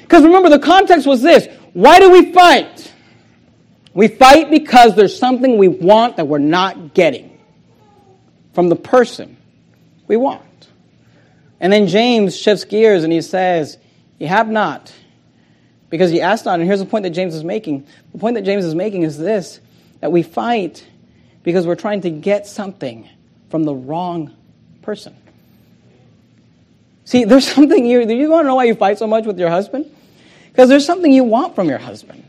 [0.03, 1.47] Because remember, the context was this.
[1.73, 2.93] Why do we fight?
[3.95, 7.39] We fight because there's something we want that we're not getting
[8.53, 9.37] from the person
[10.07, 10.43] we want.
[11.61, 13.79] And then James shifts gears and he says,
[14.19, 14.93] You have not,
[15.91, 16.59] because you asked not.
[16.59, 17.87] And here's the point that James is making.
[18.13, 19.61] The point that James is making is this
[20.01, 20.87] that we fight
[21.43, 23.09] because we're trying to get something
[23.51, 24.35] from the wrong
[24.83, 25.15] person.
[27.05, 29.51] See, there's something you, you want to know why you fight so much with your
[29.51, 29.91] husband?
[30.49, 32.25] Because there's something you want from your husband.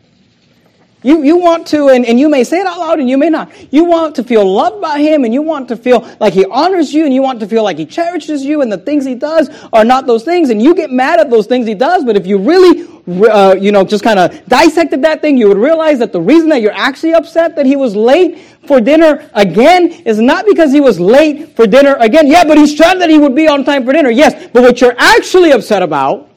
[1.03, 3.29] You, you want to, and, and you may say it out loud and you may
[3.29, 3.51] not.
[3.73, 6.93] You want to feel loved by him and you want to feel like he honors
[6.93, 9.49] you and you want to feel like he cherishes you and the things he does
[9.73, 12.05] are not those things and you get mad at those things he does.
[12.05, 15.57] But if you really, uh, you know, just kind of dissected that thing, you would
[15.57, 19.91] realize that the reason that you're actually upset that he was late for dinner again
[19.91, 22.27] is not because he was late for dinner again.
[22.27, 24.09] Yeah, but he's trying that he would be on time for dinner.
[24.09, 26.29] Yes, but what you're actually upset about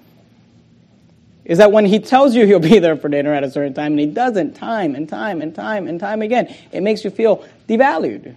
[1.44, 3.92] is that when he tells you he'll be there for dinner at a certain time
[3.92, 7.46] and he doesn't time and time and time and time again, it makes you feel
[7.68, 8.34] devalued.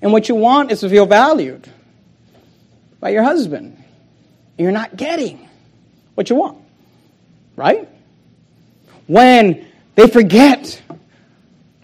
[0.00, 1.68] And what you want is to feel valued
[3.00, 3.82] by your husband.
[4.58, 5.48] You're not getting
[6.14, 6.58] what you want,
[7.56, 7.88] right?
[9.06, 10.82] When they forget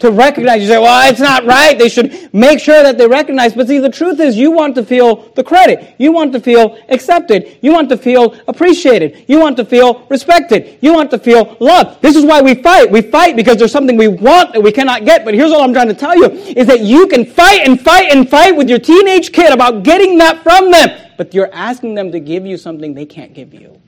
[0.03, 0.61] to recognize.
[0.61, 1.79] You say, well, it's not right.
[1.79, 3.53] They should make sure that they recognize.
[3.53, 5.95] But see, the truth is you want to feel the credit.
[5.97, 7.57] You want to feel accepted.
[7.61, 9.23] You want to feel appreciated.
[9.29, 10.77] You want to feel respected.
[10.81, 12.01] You want to feel loved.
[12.01, 12.91] This is why we fight.
[12.91, 15.23] We fight because there's something we want that we cannot get.
[15.23, 18.11] But here's all I'm trying to tell you is that you can fight and fight
[18.11, 20.89] and fight with your teenage kid about getting that from them.
[21.17, 23.79] but you're asking them to give you something they can't give you.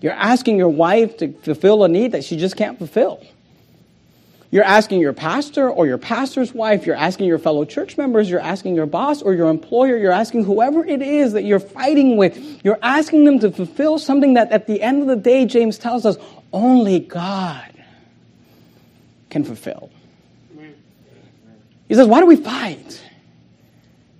[0.00, 3.24] You're asking your wife to fulfill a need that she just can't fulfill.
[4.50, 8.40] You're asking your pastor or your pastor's wife, you're asking your fellow church members, you're
[8.40, 12.64] asking your boss or your employer, you're asking whoever it is that you're fighting with,
[12.64, 16.06] you're asking them to fulfill something that at the end of the day, James tells
[16.06, 16.16] us,
[16.50, 17.70] only God
[19.28, 19.90] can fulfill.
[21.88, 23.02] He says, Why do we fight?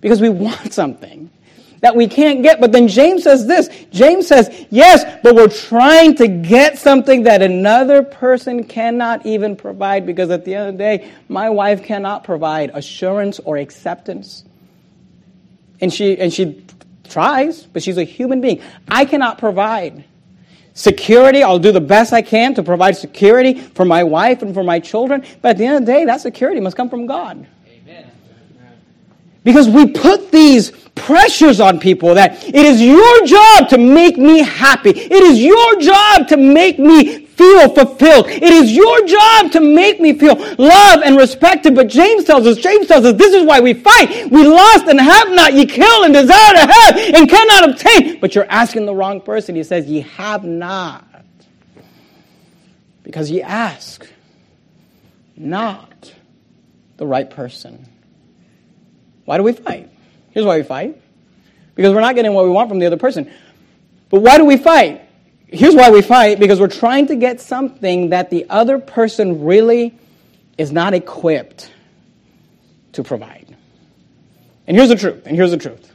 [0.00, 1.30] Because we want something
[1.80, 2.60] that we can't get.
[2.60, 7.42] But then James says this James says, Yes, but we're trying to get something that
[7.42, 12.24] another person cannot even provide because at the end of the day, my wife cannot
[12.24, 14.44] provide assurance or acceptance.
[15.80, 16.64] And she, and she
[17.08, 18.60] tries, but she's a human being.
[18.88, 20.04] I cannot provide
[20.74, 21.42] security.
[21.42, 24.80] I'll do the best I can to provide security for my wife and for my
[24.80, 25.24] children.
[25.42, 27.46] But at the end of the day, that security must come from God.
[29.44, 34.40] Because we put these pressures on people that it is your job to make me
[34.40, 34.90] happy.
[34.90, 38.26] It is your job to make me feel fulfilled.
[38.28, 41.74] It is your job to make me feel loved and respected.
[41.76, 44.28] But James tells us, James tells us, this is why we fight.
[44.30, 45.54] We lost and have not.
[45.54, 48.20] Ye kill and desire to have and cannot obtain.
[48.20, 49.54] But you're asking the wrong person.
[49.54, 51.04] He says, ye have not.
[53.04, 54.06] Because ye ask
[55.36, 56.12] not
[56.96, 57.86] the right person.
[59.28, 59.90] Why do we fight?
[60.30, 61.02] Here's why we fight.
[61.74, 63.30] Because we're not getting what we want from the other person.
[64.08, 65.02] But why do we fight?
[65.48, 69.94] Here's why we fight because we're trying to get something that the other person really
[70.56, 71.70] is not equipped
[72.92, 73.54] to provide.
[74.66, 75.92] And here's the truth, and here's the truth.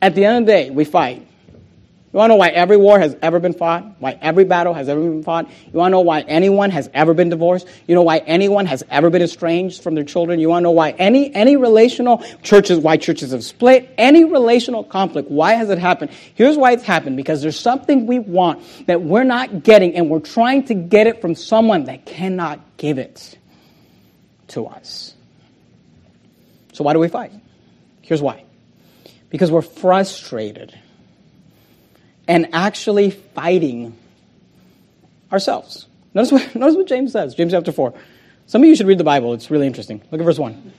[0.00, 1.26] At the end of the day, we fight
[2.14, 3.84] you want to know why every war has ever been fought?
[3.98, 5.50] Why every battle has ever been fought?
[5.50, 7.66] You want to know why anyone has ever been divorced?
[7.88, 10.38] You know why anyone has ever been estranged from their children?
[10.38, 13.92] You want to know why any, any relational churches, why churches have split?
[13.98, 16.12] Any relational conflict, why has it happened?
[16.36, 17.16] Here's why it's happened.
[17.16, 21.20] Because there's something we want that we're not getting and we're trying to get it
[21.20, 23.36] from someone that cannot give it
[24.48, 25.16] to us.
[26.74, 27.32] So why do we fight?
[28.02, 28.44] Here's why.
[29.30, 30.78] Because we're frustrated
[32.26, 33.96] and actually fighting
[35.32, 35.86] ourselves.
[36.14, 37.94] Notice what, notice what James says, James chapter 4.
[38.46, 40.02] Some of you should read the Bible, it's really interesting.
[40.10, 40.72] Look at verse 1.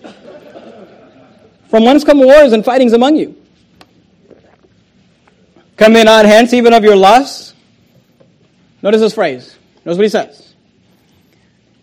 [1.70, 3.36] From whence come wars and fightings among you?
[5.78, 7.54] Come they not hence even of your lusts?
[8.82, 9.58] Notice this phrase.
[9.84, 10.54] Notice what he says.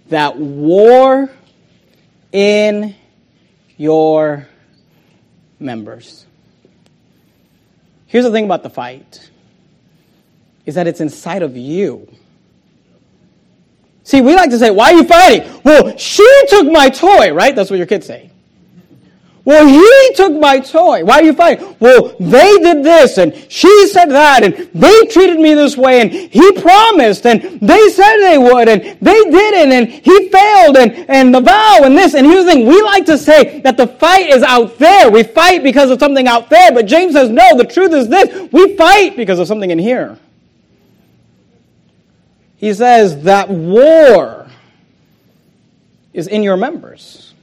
[0.09, 1.31] That war
[2.31, 2.95] in
[3.77, 4.49] your
[5.59, 6.25] members.
[8.07, 9.31] Here's the thing about the fight
[10.67, 12.09] is that it's inside of you.
[14.05, 15.61] See, we like to say, why are you fighting?
[15.65, 17.55] Well, she took my toy, right?
[17.55, 18.33] That's what your kids say.
[19.45, 21.05] Well, he took my toy.
[21.05, 21.77] Why are you fighting?
[21.81, 26.13] Well, they did this and she said that and they treated me this way and
[26.13, 31.35] he promised and they said they would and they didn't and he failed and, and
[31.35, 32.15] the vow and this.
[32.15, 32.67] And here's the thing.
[32.67, 35.11] We like to say that the fight is out there.
[35.11, 36.71] We fight because of something out there.
[36.71, 38.53] But James says, no, the truth is this.
[38.53, 40.19] We fight because of something in here.
[42.63, 44.47] He says that war
[46.13, 47.35] is in your members.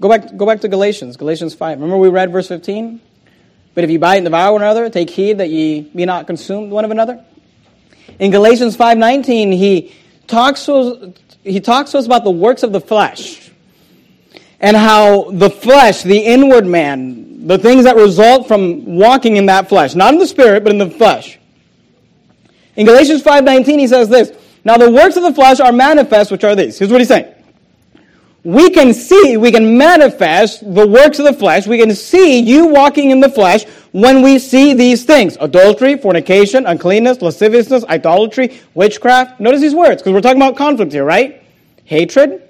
[0.00, 1.76] Go back, go back to Galatians, Galatians 5.
[1.76, 3.02] Remember we read verse 15?
[3.74, 6.72] But if you bite and devour one another, take heed that ye be not consumed
[6.72, 7.22] one of another.
[8.18, 9.94] In Galatians 5.19, he
[10.26, 10.66] talks,
[11.44, 13.50] he talks to us about the works of the flesh
[14.58, 19.68] and how the flesh, the inward man, the things that result from walking in that
[19.68, 21.37] flesh, not in the spirit, but in the flesh,
[22.78, 24.32] in Galatians 5.19, he says this,
[24.64, 26.78] Now the works of the flesh are manifest, which are these.
[26.78, 27.34] Here's what he's saying.
[28.44, 31.66] We can see, we can manifest the works of the flesh.
[31.66, 35.36] We can see you walking in the flesh when we see these things.
[35.40, 39.40] Adultery, fornication, uncleanness, lasciviousness, idolatry, witchcraft.
[39.40, 41.42] Notice these words, because we're talking about conflict here, right?
[41.84, 42.40] Hatred,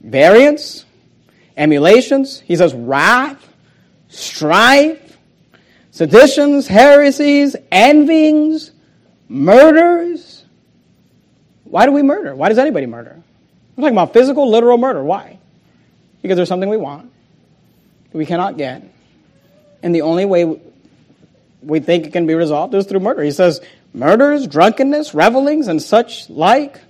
[0.00, 0.84] variance,
[1.56, 2.40] emulations.
[2.40, 3.54] He says wrath,
[4.08, 5.16] strife,
[5.92, 8.72] seditions, heresies, envyings,
[9.28, 10.44] murders.
[11.64, 12.34] Why do we murder?
[12.34, 13.12] Why does anybody murder?
[13.76, 15.02] I'm talking about physical, literal murder.
[15.02, 15.38] Why?
[16.22, 17.10] Because there's something we want
[18.10, 18.82] that we cannot get.
[19.82, 20.60] And the only way
[21.62, 23.22] we think it can be resolved is through murder.
[23.22, 23.60] He says,
[23.92, 26.80] murders, drunkenness, revelings, and such like,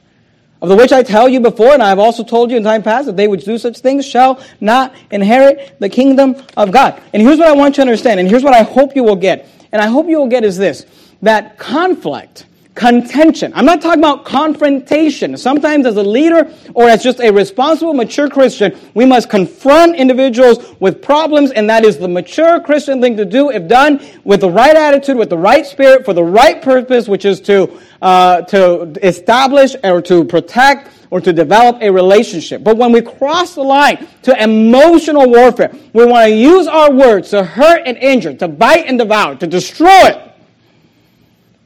[0.62, 2.82] of the which I tell you before, and I have also told you in time
[2.82, 7.00] past, that they which do such things shall not inherit the kingdom of God.
[7.12, 9.16] And here's what I want you to understand, and here's what I hope you will
[9.16, 9.48] get.
[9.72, 10.86] And I hope you will get is this
[11.22, 12.46] that conflict,
[12.76, 13.52] contention.
[13.54, 15.36] I'm not talking about confrontation.
[15.36, 20.74] Sometimes as a leader or as just a responsible, mature Christian, we must confront individuals
[20.78, 24.50] with problems, and that is the mature Christian thing to do if done with the
[24.50, 28.82] right attitude, with the right spirit, for the right purpose, which is to, uh, to
[29.02, 32.62] establish or to protect or to develop a relationship.
[32.62, 37.30] But when we cross the line to emotional warfare, we want to use our words
[37.30, 40.25] to hurt and injure, to bite and devour, to destroy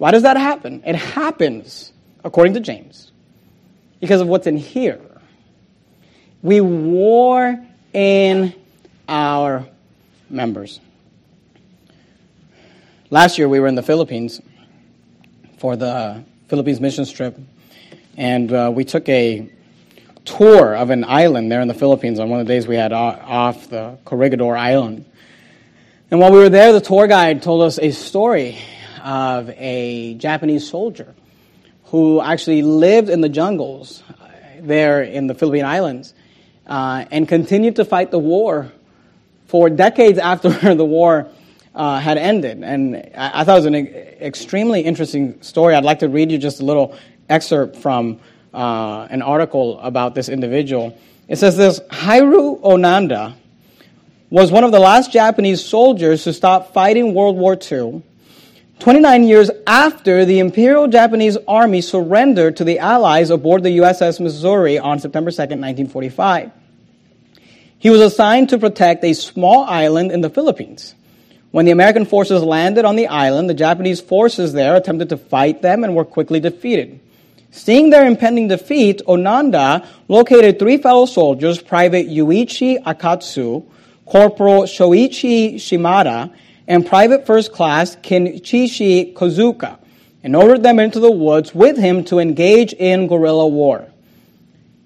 [0.01, 0.83] why does that happen?
[0.87, 1.93] It happens,
[2.25, 3.13] according to James,
[4.01, 4.99] because of what's in here.
[6.41, 8.55] We war in
[9.07, 9.69] our
[10.31, 10.81] members.
[13.11, 14.41] Last year, we were in the Philippines
[15.59, 17.39] for the Philippines mission trip,
[18.17, 19.51] and uh, we took a
[20.25, 22.95] tour of an island there in the Philippines on one of the days we had
[22.95, 25.05] off the Corregidor Island.
[26.11, 28.57] And while we were there, the tour guide told us a story
[29.01, 31.15] of a Japanese soldier
[31.87, 34.03] who actually lived in the jungles
[34.61, 36.15] there in the Philippine Islands
[36.67, 38.73] uh, and continued to fight the war
[39.47, 41.29] for decades after the war
[41.75, 42.63] uh, had ended.
[42.63, 45.75] And I, I, thought it was an extremely interesting story.
[45.75, 46.97] I'd like to read you just a little
[47.29, 48.21] excerpt from
[48.53, 50.99] uh, an article about this individual.
[51.29, 53.35] It says this Hiro Onanda
[54.31, 58.03] was one of the last Japanese soldiers to stop fighting World War II
[58.81, 64.79] 29 years after the Imperial Japanese Army surrendered to the Allies aboard the USS Missouri
[64.79, 66.51] on September 2, 1945.
[67.79, 70.95] He was assigned to protect a small island in the Philippines.
[71.51, 75.61] When the American forces landed on the island, the Japanese forces there attempted to fight
[75.61, 77.01] them and were quickly defeated.
[77.51, 83.63] Seeing their impending defeat, Onanda located three fellow soldiers, Private Yuichi Akatsu,
[84.07, 86.33] Corporal Shoichi Shimada,
[86.71, 89.77] and Private First Class Kenichi Kozuka
[90.23, 93.89] and ordered them into the woods with him to engage in guerrilla war.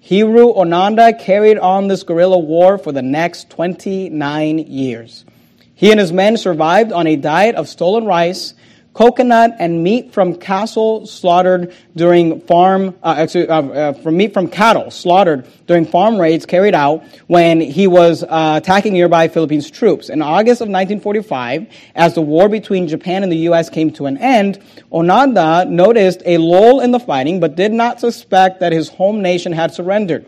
[0.01, 5.27] Hiro Onanda carried on this guerrilla war for the next 29 years.
[5.75, 8.55] He and his men survived on a diet of stolen rice
[8.95, 14.49] coconut and meat from cattle slaughtered during farm, uh, excuse, uh, uh, from meat from
[14.49, 20.09] cattle slaughtered during farm raids carried out when he was uh, attacking nearby Philippines troops.
[20.09, 21.67] In August of 1945,
[21.97, 23.69] as the war between Japan and the U.S.
[23.69, 28.61] came to an end, Onanda noticed a lull in the fighting, but did not suspect
[28.61, 30.25] that his home nation had surrendered.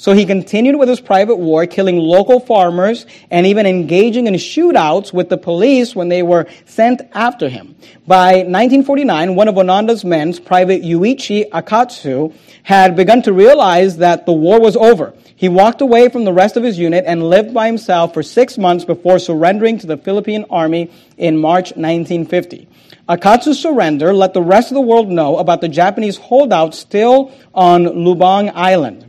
[0.00, 5.12] So he continued with his private war, killing local farmers and even engaging in shootouts
[5.12, 7.74] with the police when they were sent after him.
[8.06, 12.32] By 1949, one of Onanda's men, Private Yuichi Akatsu,
[12.62, 15.14] had begun to realize that the war was over.
[15.34, 18.56] He walked away from the rest of his unit and lived by himself for six
[18.56, 22.68] months before surrendering to the Philippine Army in March 1950.
[23.08, 27.84] Akatsu's surrender let the rest of the world know about the Japanese holdouts still on
[27.84, 29.07] Lubang Island.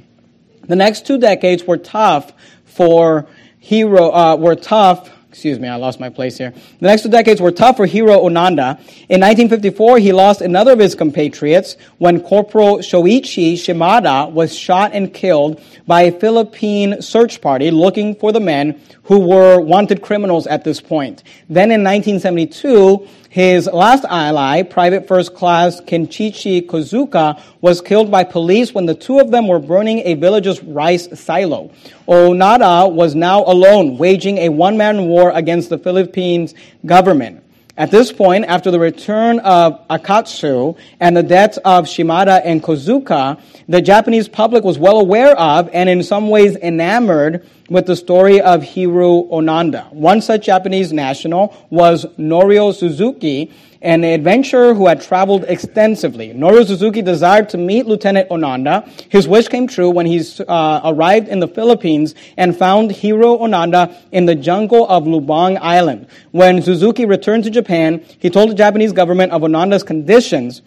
[0.70, 2.32] The next two decades were tough
[2.64, 6.52] for Hero, uh, were tough excuse me, I lost my place here.
[6.80, 8.80] The next two decades were tough for Hiro Onanda.
[9.10, 15.14] In 1954, he lost another of his compatriots when Corporal Shoichi Shimada was shot and
[15.14, 20.64] killed by a Philippine search party looking for the men who were wanted criminals at
[20.64, 21.24] this point.
[21.48, 28.74] Then in 1972, his last ally, Private First Class Kenchichi Kozuka, was killed by police
[28.74, 31.70] when the two of them were burning a village's rice silo.
[32.08, 36.56] Onanda was now alone, waging a one-man war against the Philippines
[36.88, 37.44] government.
[37.78, 43.40] At this point, after the return of Akatsu and the deaths of Shimada and Kozuka,
[43.70, 48.42] the Japanese public was well aware of and in some ways enamored with the story
[48.42, 49.92] of Hiro Onanda.
[49.94, 53.52] One such Japanese national was Norio Suzuki,
[53.82, 56.34] an adventurer who had traveled extensively.
[56.34, 58.88] Norio Suzuki desired to meet Lieutenant Onanda.
[59.10, 63.96] His wish came true when he uh, arrived in the Philippines and found Hiro Onanda
[64.12, 66.08] in the jungle of Lubang Island.
[66.32, 70.62] When Suzuki returned to Japan, he told the Japanese government of Onanda's conditions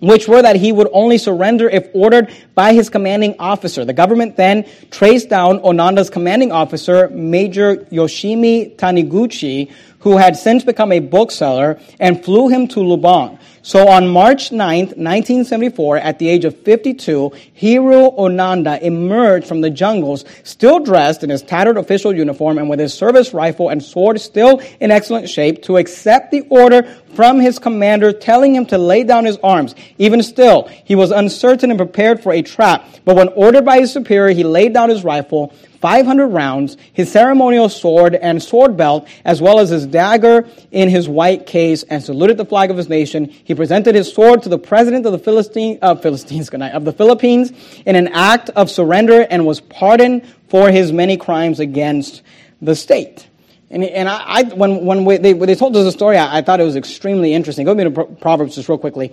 [0.00, 3.84] which were that he would only surrender if ordered by his commanding officer.
[3.84, 9.72] The government then traced down Onanda's commanding officer, Major Yoshimi Taniguchi,
[10.06, 13.40] who had since become a bookseller, and flew him to Lubang.
[13.62, 19.70] So on March 9, 1974, at the age of 52, Hiro Onanda emerged from the
[19.70, 24.20] jungles, still dressed in his tattered official uniform and with his service rifle and sword
[24.20, 26.84] still in excellent shape, to accept the order
[27.16, 29.74] from his commander telling him to lay down his arms.
[29.98, 32.86] Even still, he was uncertain and prepared for a trap.
[33.04, 37.68] But when ordered by his superior, he laid down his rifle, 500 rounds, his ceremonial
[37.68, 42.36] sword and sword belt, as well as his dagger in his white case, and saluted
[42.36, 43.26] the flag of his nation.
[43.26, 47.52] He presented his sword to the president of the Philistine, uh, Philistines, of the Philippines
[47.84, 52.22] in an act of surrender and was pardoned for his many crimes against
[52.60, 53.28] the state.
[53.70, 56.38] And, and I, I when, when, we, they, when they told us the story, I,
[56.38, 57.66] I, thought it was extremely interesting.
[57.66, 59.12] Go me to Proverbs just real quickly.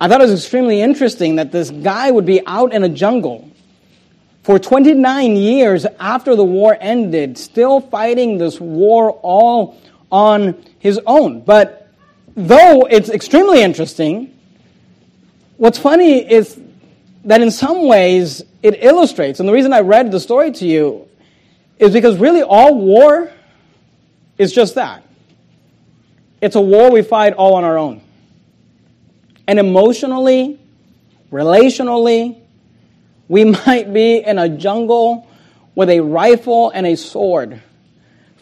[0.00, 3.50] I thought it was extremely interesting that this guy would be out in a jungle
[4.46, 9.76] for 29 years after the war ended, still fighting this war all
[10.12, 11.40] on his own.
[11.40, 11.90] But
[12.36, 14.38] though it's extremely interesting,
[15.56, 16.60] what's funny is
[17.24, 21.08] that in some ways it illustrates, and the reason I read the story to you
[21.80, 23.32] is because really all war
[24.38, 25.02] is just that.
[26.40, 28.00] It's a war we fight all on our own.
[29.48, 30.60] And emotionally,
[31.32, 32.45] relationally,
[33.28, 35.26] we might be in a jungle
[35.74, 37.60] with a rifle and a sword,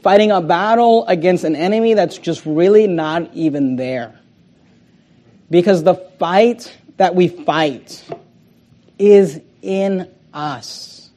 [0.02, 4.18] fighting a battle against an enemy that's just really not even there.
[5.50, 8.04] Because the fight that we fight
[8.98, 11.10] is in us.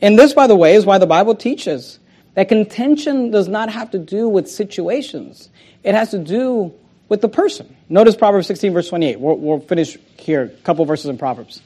[0.00, 1.98] And this, by the way, is why the Bible teaches
[2.34, 5.48] that contention does not have to do with situations,
[5.82, 6.74] it has to do
[7.08, 7.76] with the person.
[7.88, 9.20] Notice Proverbs 16, verse 28.
[9.20, 11.60] We'll, we'll finish here, a couple verses in Proverbs.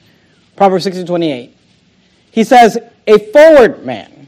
[0.59, 1.55] Proverbs 16, 28.
[2.31, 4.27] He says, A froward man,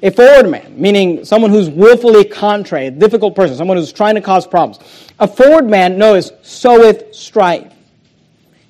[0.00, 4.20] a froward man, meaning someone who's willfully contrary, a difficult person, someone who's trying to
[4.20, 4.78] cause problems.
[5.18, 7.72] A froward man knows soweth strife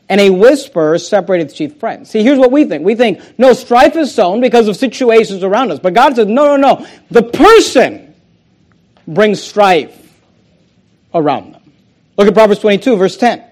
[0.08, 2.08] and a whisper separated chief friends.
[2.08, 2.82] See, here's what we think.
[2.82, 5.78] We think, no, strife is sown because of situations around us.
[5.78, 6.86] But God says, no, no, no.
[7.10, 8.14] The person
[9.06, 10.18] brings strife
[11.12, 11.62] around them.
[12.16, 13.50] Look at Proverbs 22, verse 10.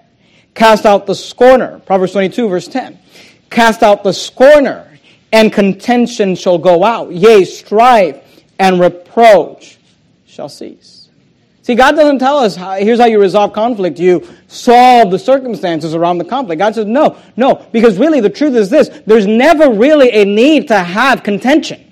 [0.54, 1.78] Cast out the scorner.
[1.80, 2.98] Proverbs 22, verse 10.
[3.50, 4.98] Cast out the scorner,
[5.32, 7.12] and contention shall go out.
[7.12, 9.78] Yea, strife and reproach
[10.26, 11.02] shall cease.
[11.62, 13.98] See, God doesn't tell us, how, here's how you resolve conflict.
[14.00, 16.58] You solve the circumstances around the conflict.
[16.58, 20.68] God says, no, no, because really the truth is this there's never really a need
[20.68, 21.91] to have contention.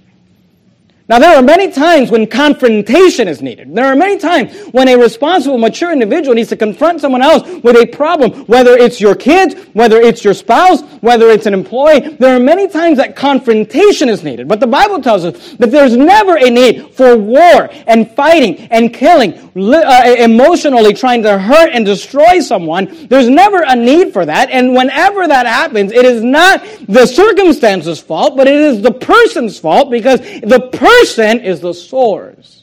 [1.10, 3.74] Now, there are many times when confrontation is needed.
[3.74, 7.74] There are many times when a responsible, mature individual needs to confront someone else with
[7.74, 11.98] a problem, whether it's your kids, whether it's your spouse, whether it's an employee.
[12.20, 14.46] There are many times that confrontation is needed.
[14.46, 18.94] But the Bible tells us that there's never a need for war and fighting and
[18.94, 23.08] killing, uh, emotionally trying to hurt and destroy someone.
[23.08, 24.48] There's never a need for that.
[24.50, 29.58] And whenever that happens, it is not the circumstance's fault, but it is the person's
[29.58, 32.62] fault because the person person is the source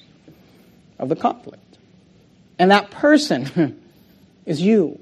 [0.99, 1.77] of the conflict.
[2.59, 3.79] And that person
[4.45, 4.99] is you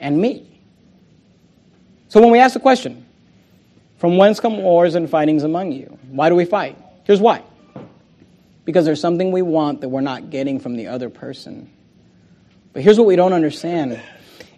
[0.00, 0.48] and me.
[2.08, 3.06] So when we ask the question,
[3.98, 5.98] from whence come wars and fightings among you?
[6.10, 6.76] Why do we fight?
[7.04, 7.42] Here's why.
[8.64, 11.70] Because there's something we want that we're not getting from the other person.
[12.72, 14.00] But here's what we don't understand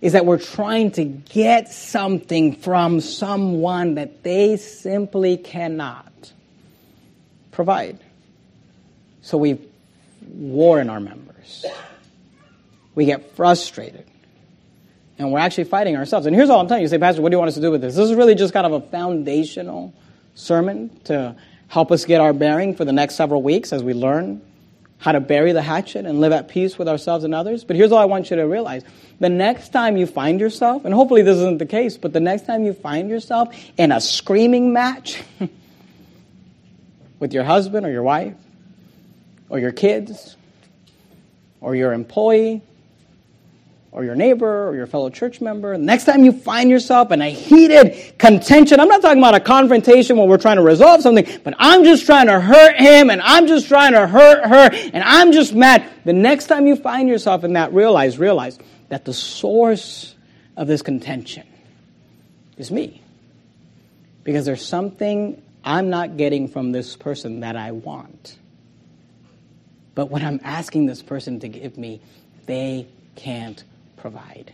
[0.01, 6.14] is that we're trying to get something from someone that they simply cannot
[7.55, 7.99] provide.
[9.23, 9.59] So we
[10.29, 11.65] war in our members.
[12.95, 14.07] We get frustrated.
[15.19, 16.27] And we're actually fighting ourselves.
[16.27, 16.87] And here's all I'm telling you.
[16.87, 17.95] You say, Pastor, what do you want us to do with this?
[17.95, 19.95] This is really just kind of a foundational
[20.35, 21.37] sermon to
[21.69, 24.43] help us get our bearing for the next several weeks as we learn
[24.99, 27.63] how to bury the hatchet and live at peace with ourselves and others.
[27.63, 28.83] But here's all I want you to realize.
[29.21, 32.47] The next time you find yourself, and hopefully this isn't the case, but the next
[32.47, 35.23] time you find yourself in a screaming match,
[37.19, 38.37] with your husband or your wife
[39.49, 40.37] or your kids
[41.61, 42.63] or your employee
[43.95, 45.79] or your neighbor or your fellow church member.
[45.79, 50.17] Next time you find yourself in a heated contention, I'm not talking about a confrontation
[50.17, 53.47] where we're trying to resolve something, but I'm just trying to hurt him and I'm
[53.47, 55.89] just trying to hurt her and I'm just mad.
[56.05, 58.59] The next time you find yourself in that, realize, realize
[58.89, 60.17] that the source
[60.57, 61.47] of this contention
[62.57, 63.01] is me.
[64.25, 68.37] Because there's something I'm not getting from this person that I want.
[69.95, 72.01] But what I'm asking this person to give me,
[72.47, 72.87] they
[73.17, 73.63] can't
[73.97, 74.53] provide.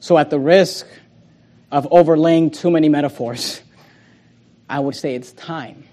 [0.00, 0.86] So, at the risk
[1.70, 3.60] of overlaying too many metaphors,
[4.68, 5.84] I would say it's time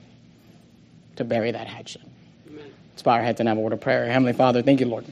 [1.18, 2.02] to bury that hatchet.
[2.48, 2.72] Amen.
[2.92, 4.06] Let's bow our heads and have a word of prayer.
[4.06, 5.06] Heavenly Father, thank you, Lord,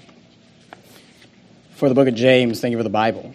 [1.76, 2.59] for the book of James.
[2.59, 3.34] Thank you for the Bible.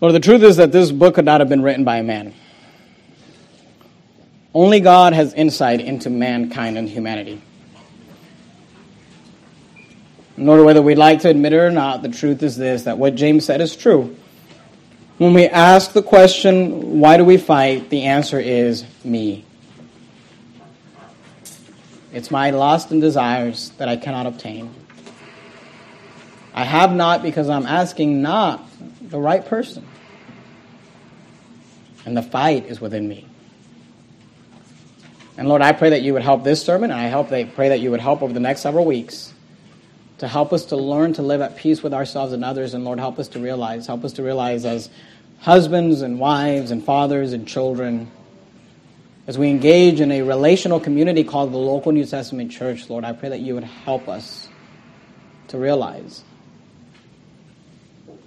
[0.00, 2.34] Lord, the truth is that this book could not have been written by a man.
[4.54, 7.40] Only God has insight into mankind and humanity.
[10.36, 12.98] In order whether we'd like to admit it or not, the truth is this that
[12.98, 14.16] what James said is true.
[15.18, 17.90] When we ask the question, why do we fight?
[17.90, 19.44] The answer is me.
[22.12, 24.74] It's my lust and desires that I cannot obtain.
[26.54, 28.66] I have not because I'm asking not
[29.00, 29.86] the right person.
[32.04, 33.28] And the fight is within me.
[35.36, 37.70] And Lord, I pray that you would help this sermon, and I hope they pray
[37.70, 39.32] that you would help over the next several weeks
[40.18, 42.74] to help us to learn to live at peace with ourselves and others.
[42.74, 44.90] And Lord, help us to realize, help us to realize as
[45.40, 48.10] husbands and wives and fathers and children,
[49.26, 53.12] as we engage in a relational community called the local New Testament church, Lord, I
[53.12, 54.48] pray that you would help us
[55.48, 56.22] to realize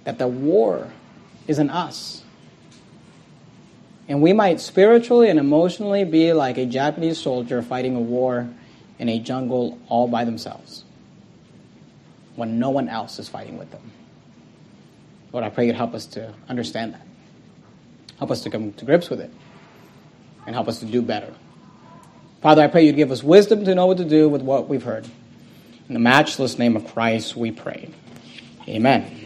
[0.04, 0.90] that the war
[1.46, 2.22] is in us.
[4.08, 8.48] And we might spiritually and emotionally be like a Japanese soldier fighting a war
[8.98, 10.84] in a jungle all by themselves
[12.36, 13.92] when no one else is fighting with them.
[15.32, 17.06] Lord, I pray you'd help us to understand that.
[18.18, 19.30] Help us to come to grips with it
[20.46, 21.32] and help us to do better.
[22.42, 24.82] Father, I pray you'd give us wisdom to know what to do with what we've
[24.82, 25.04] heard.
[25.88, 27.90] In the matchless name of Christ, we pray.
[28.68, 29.20] Amen.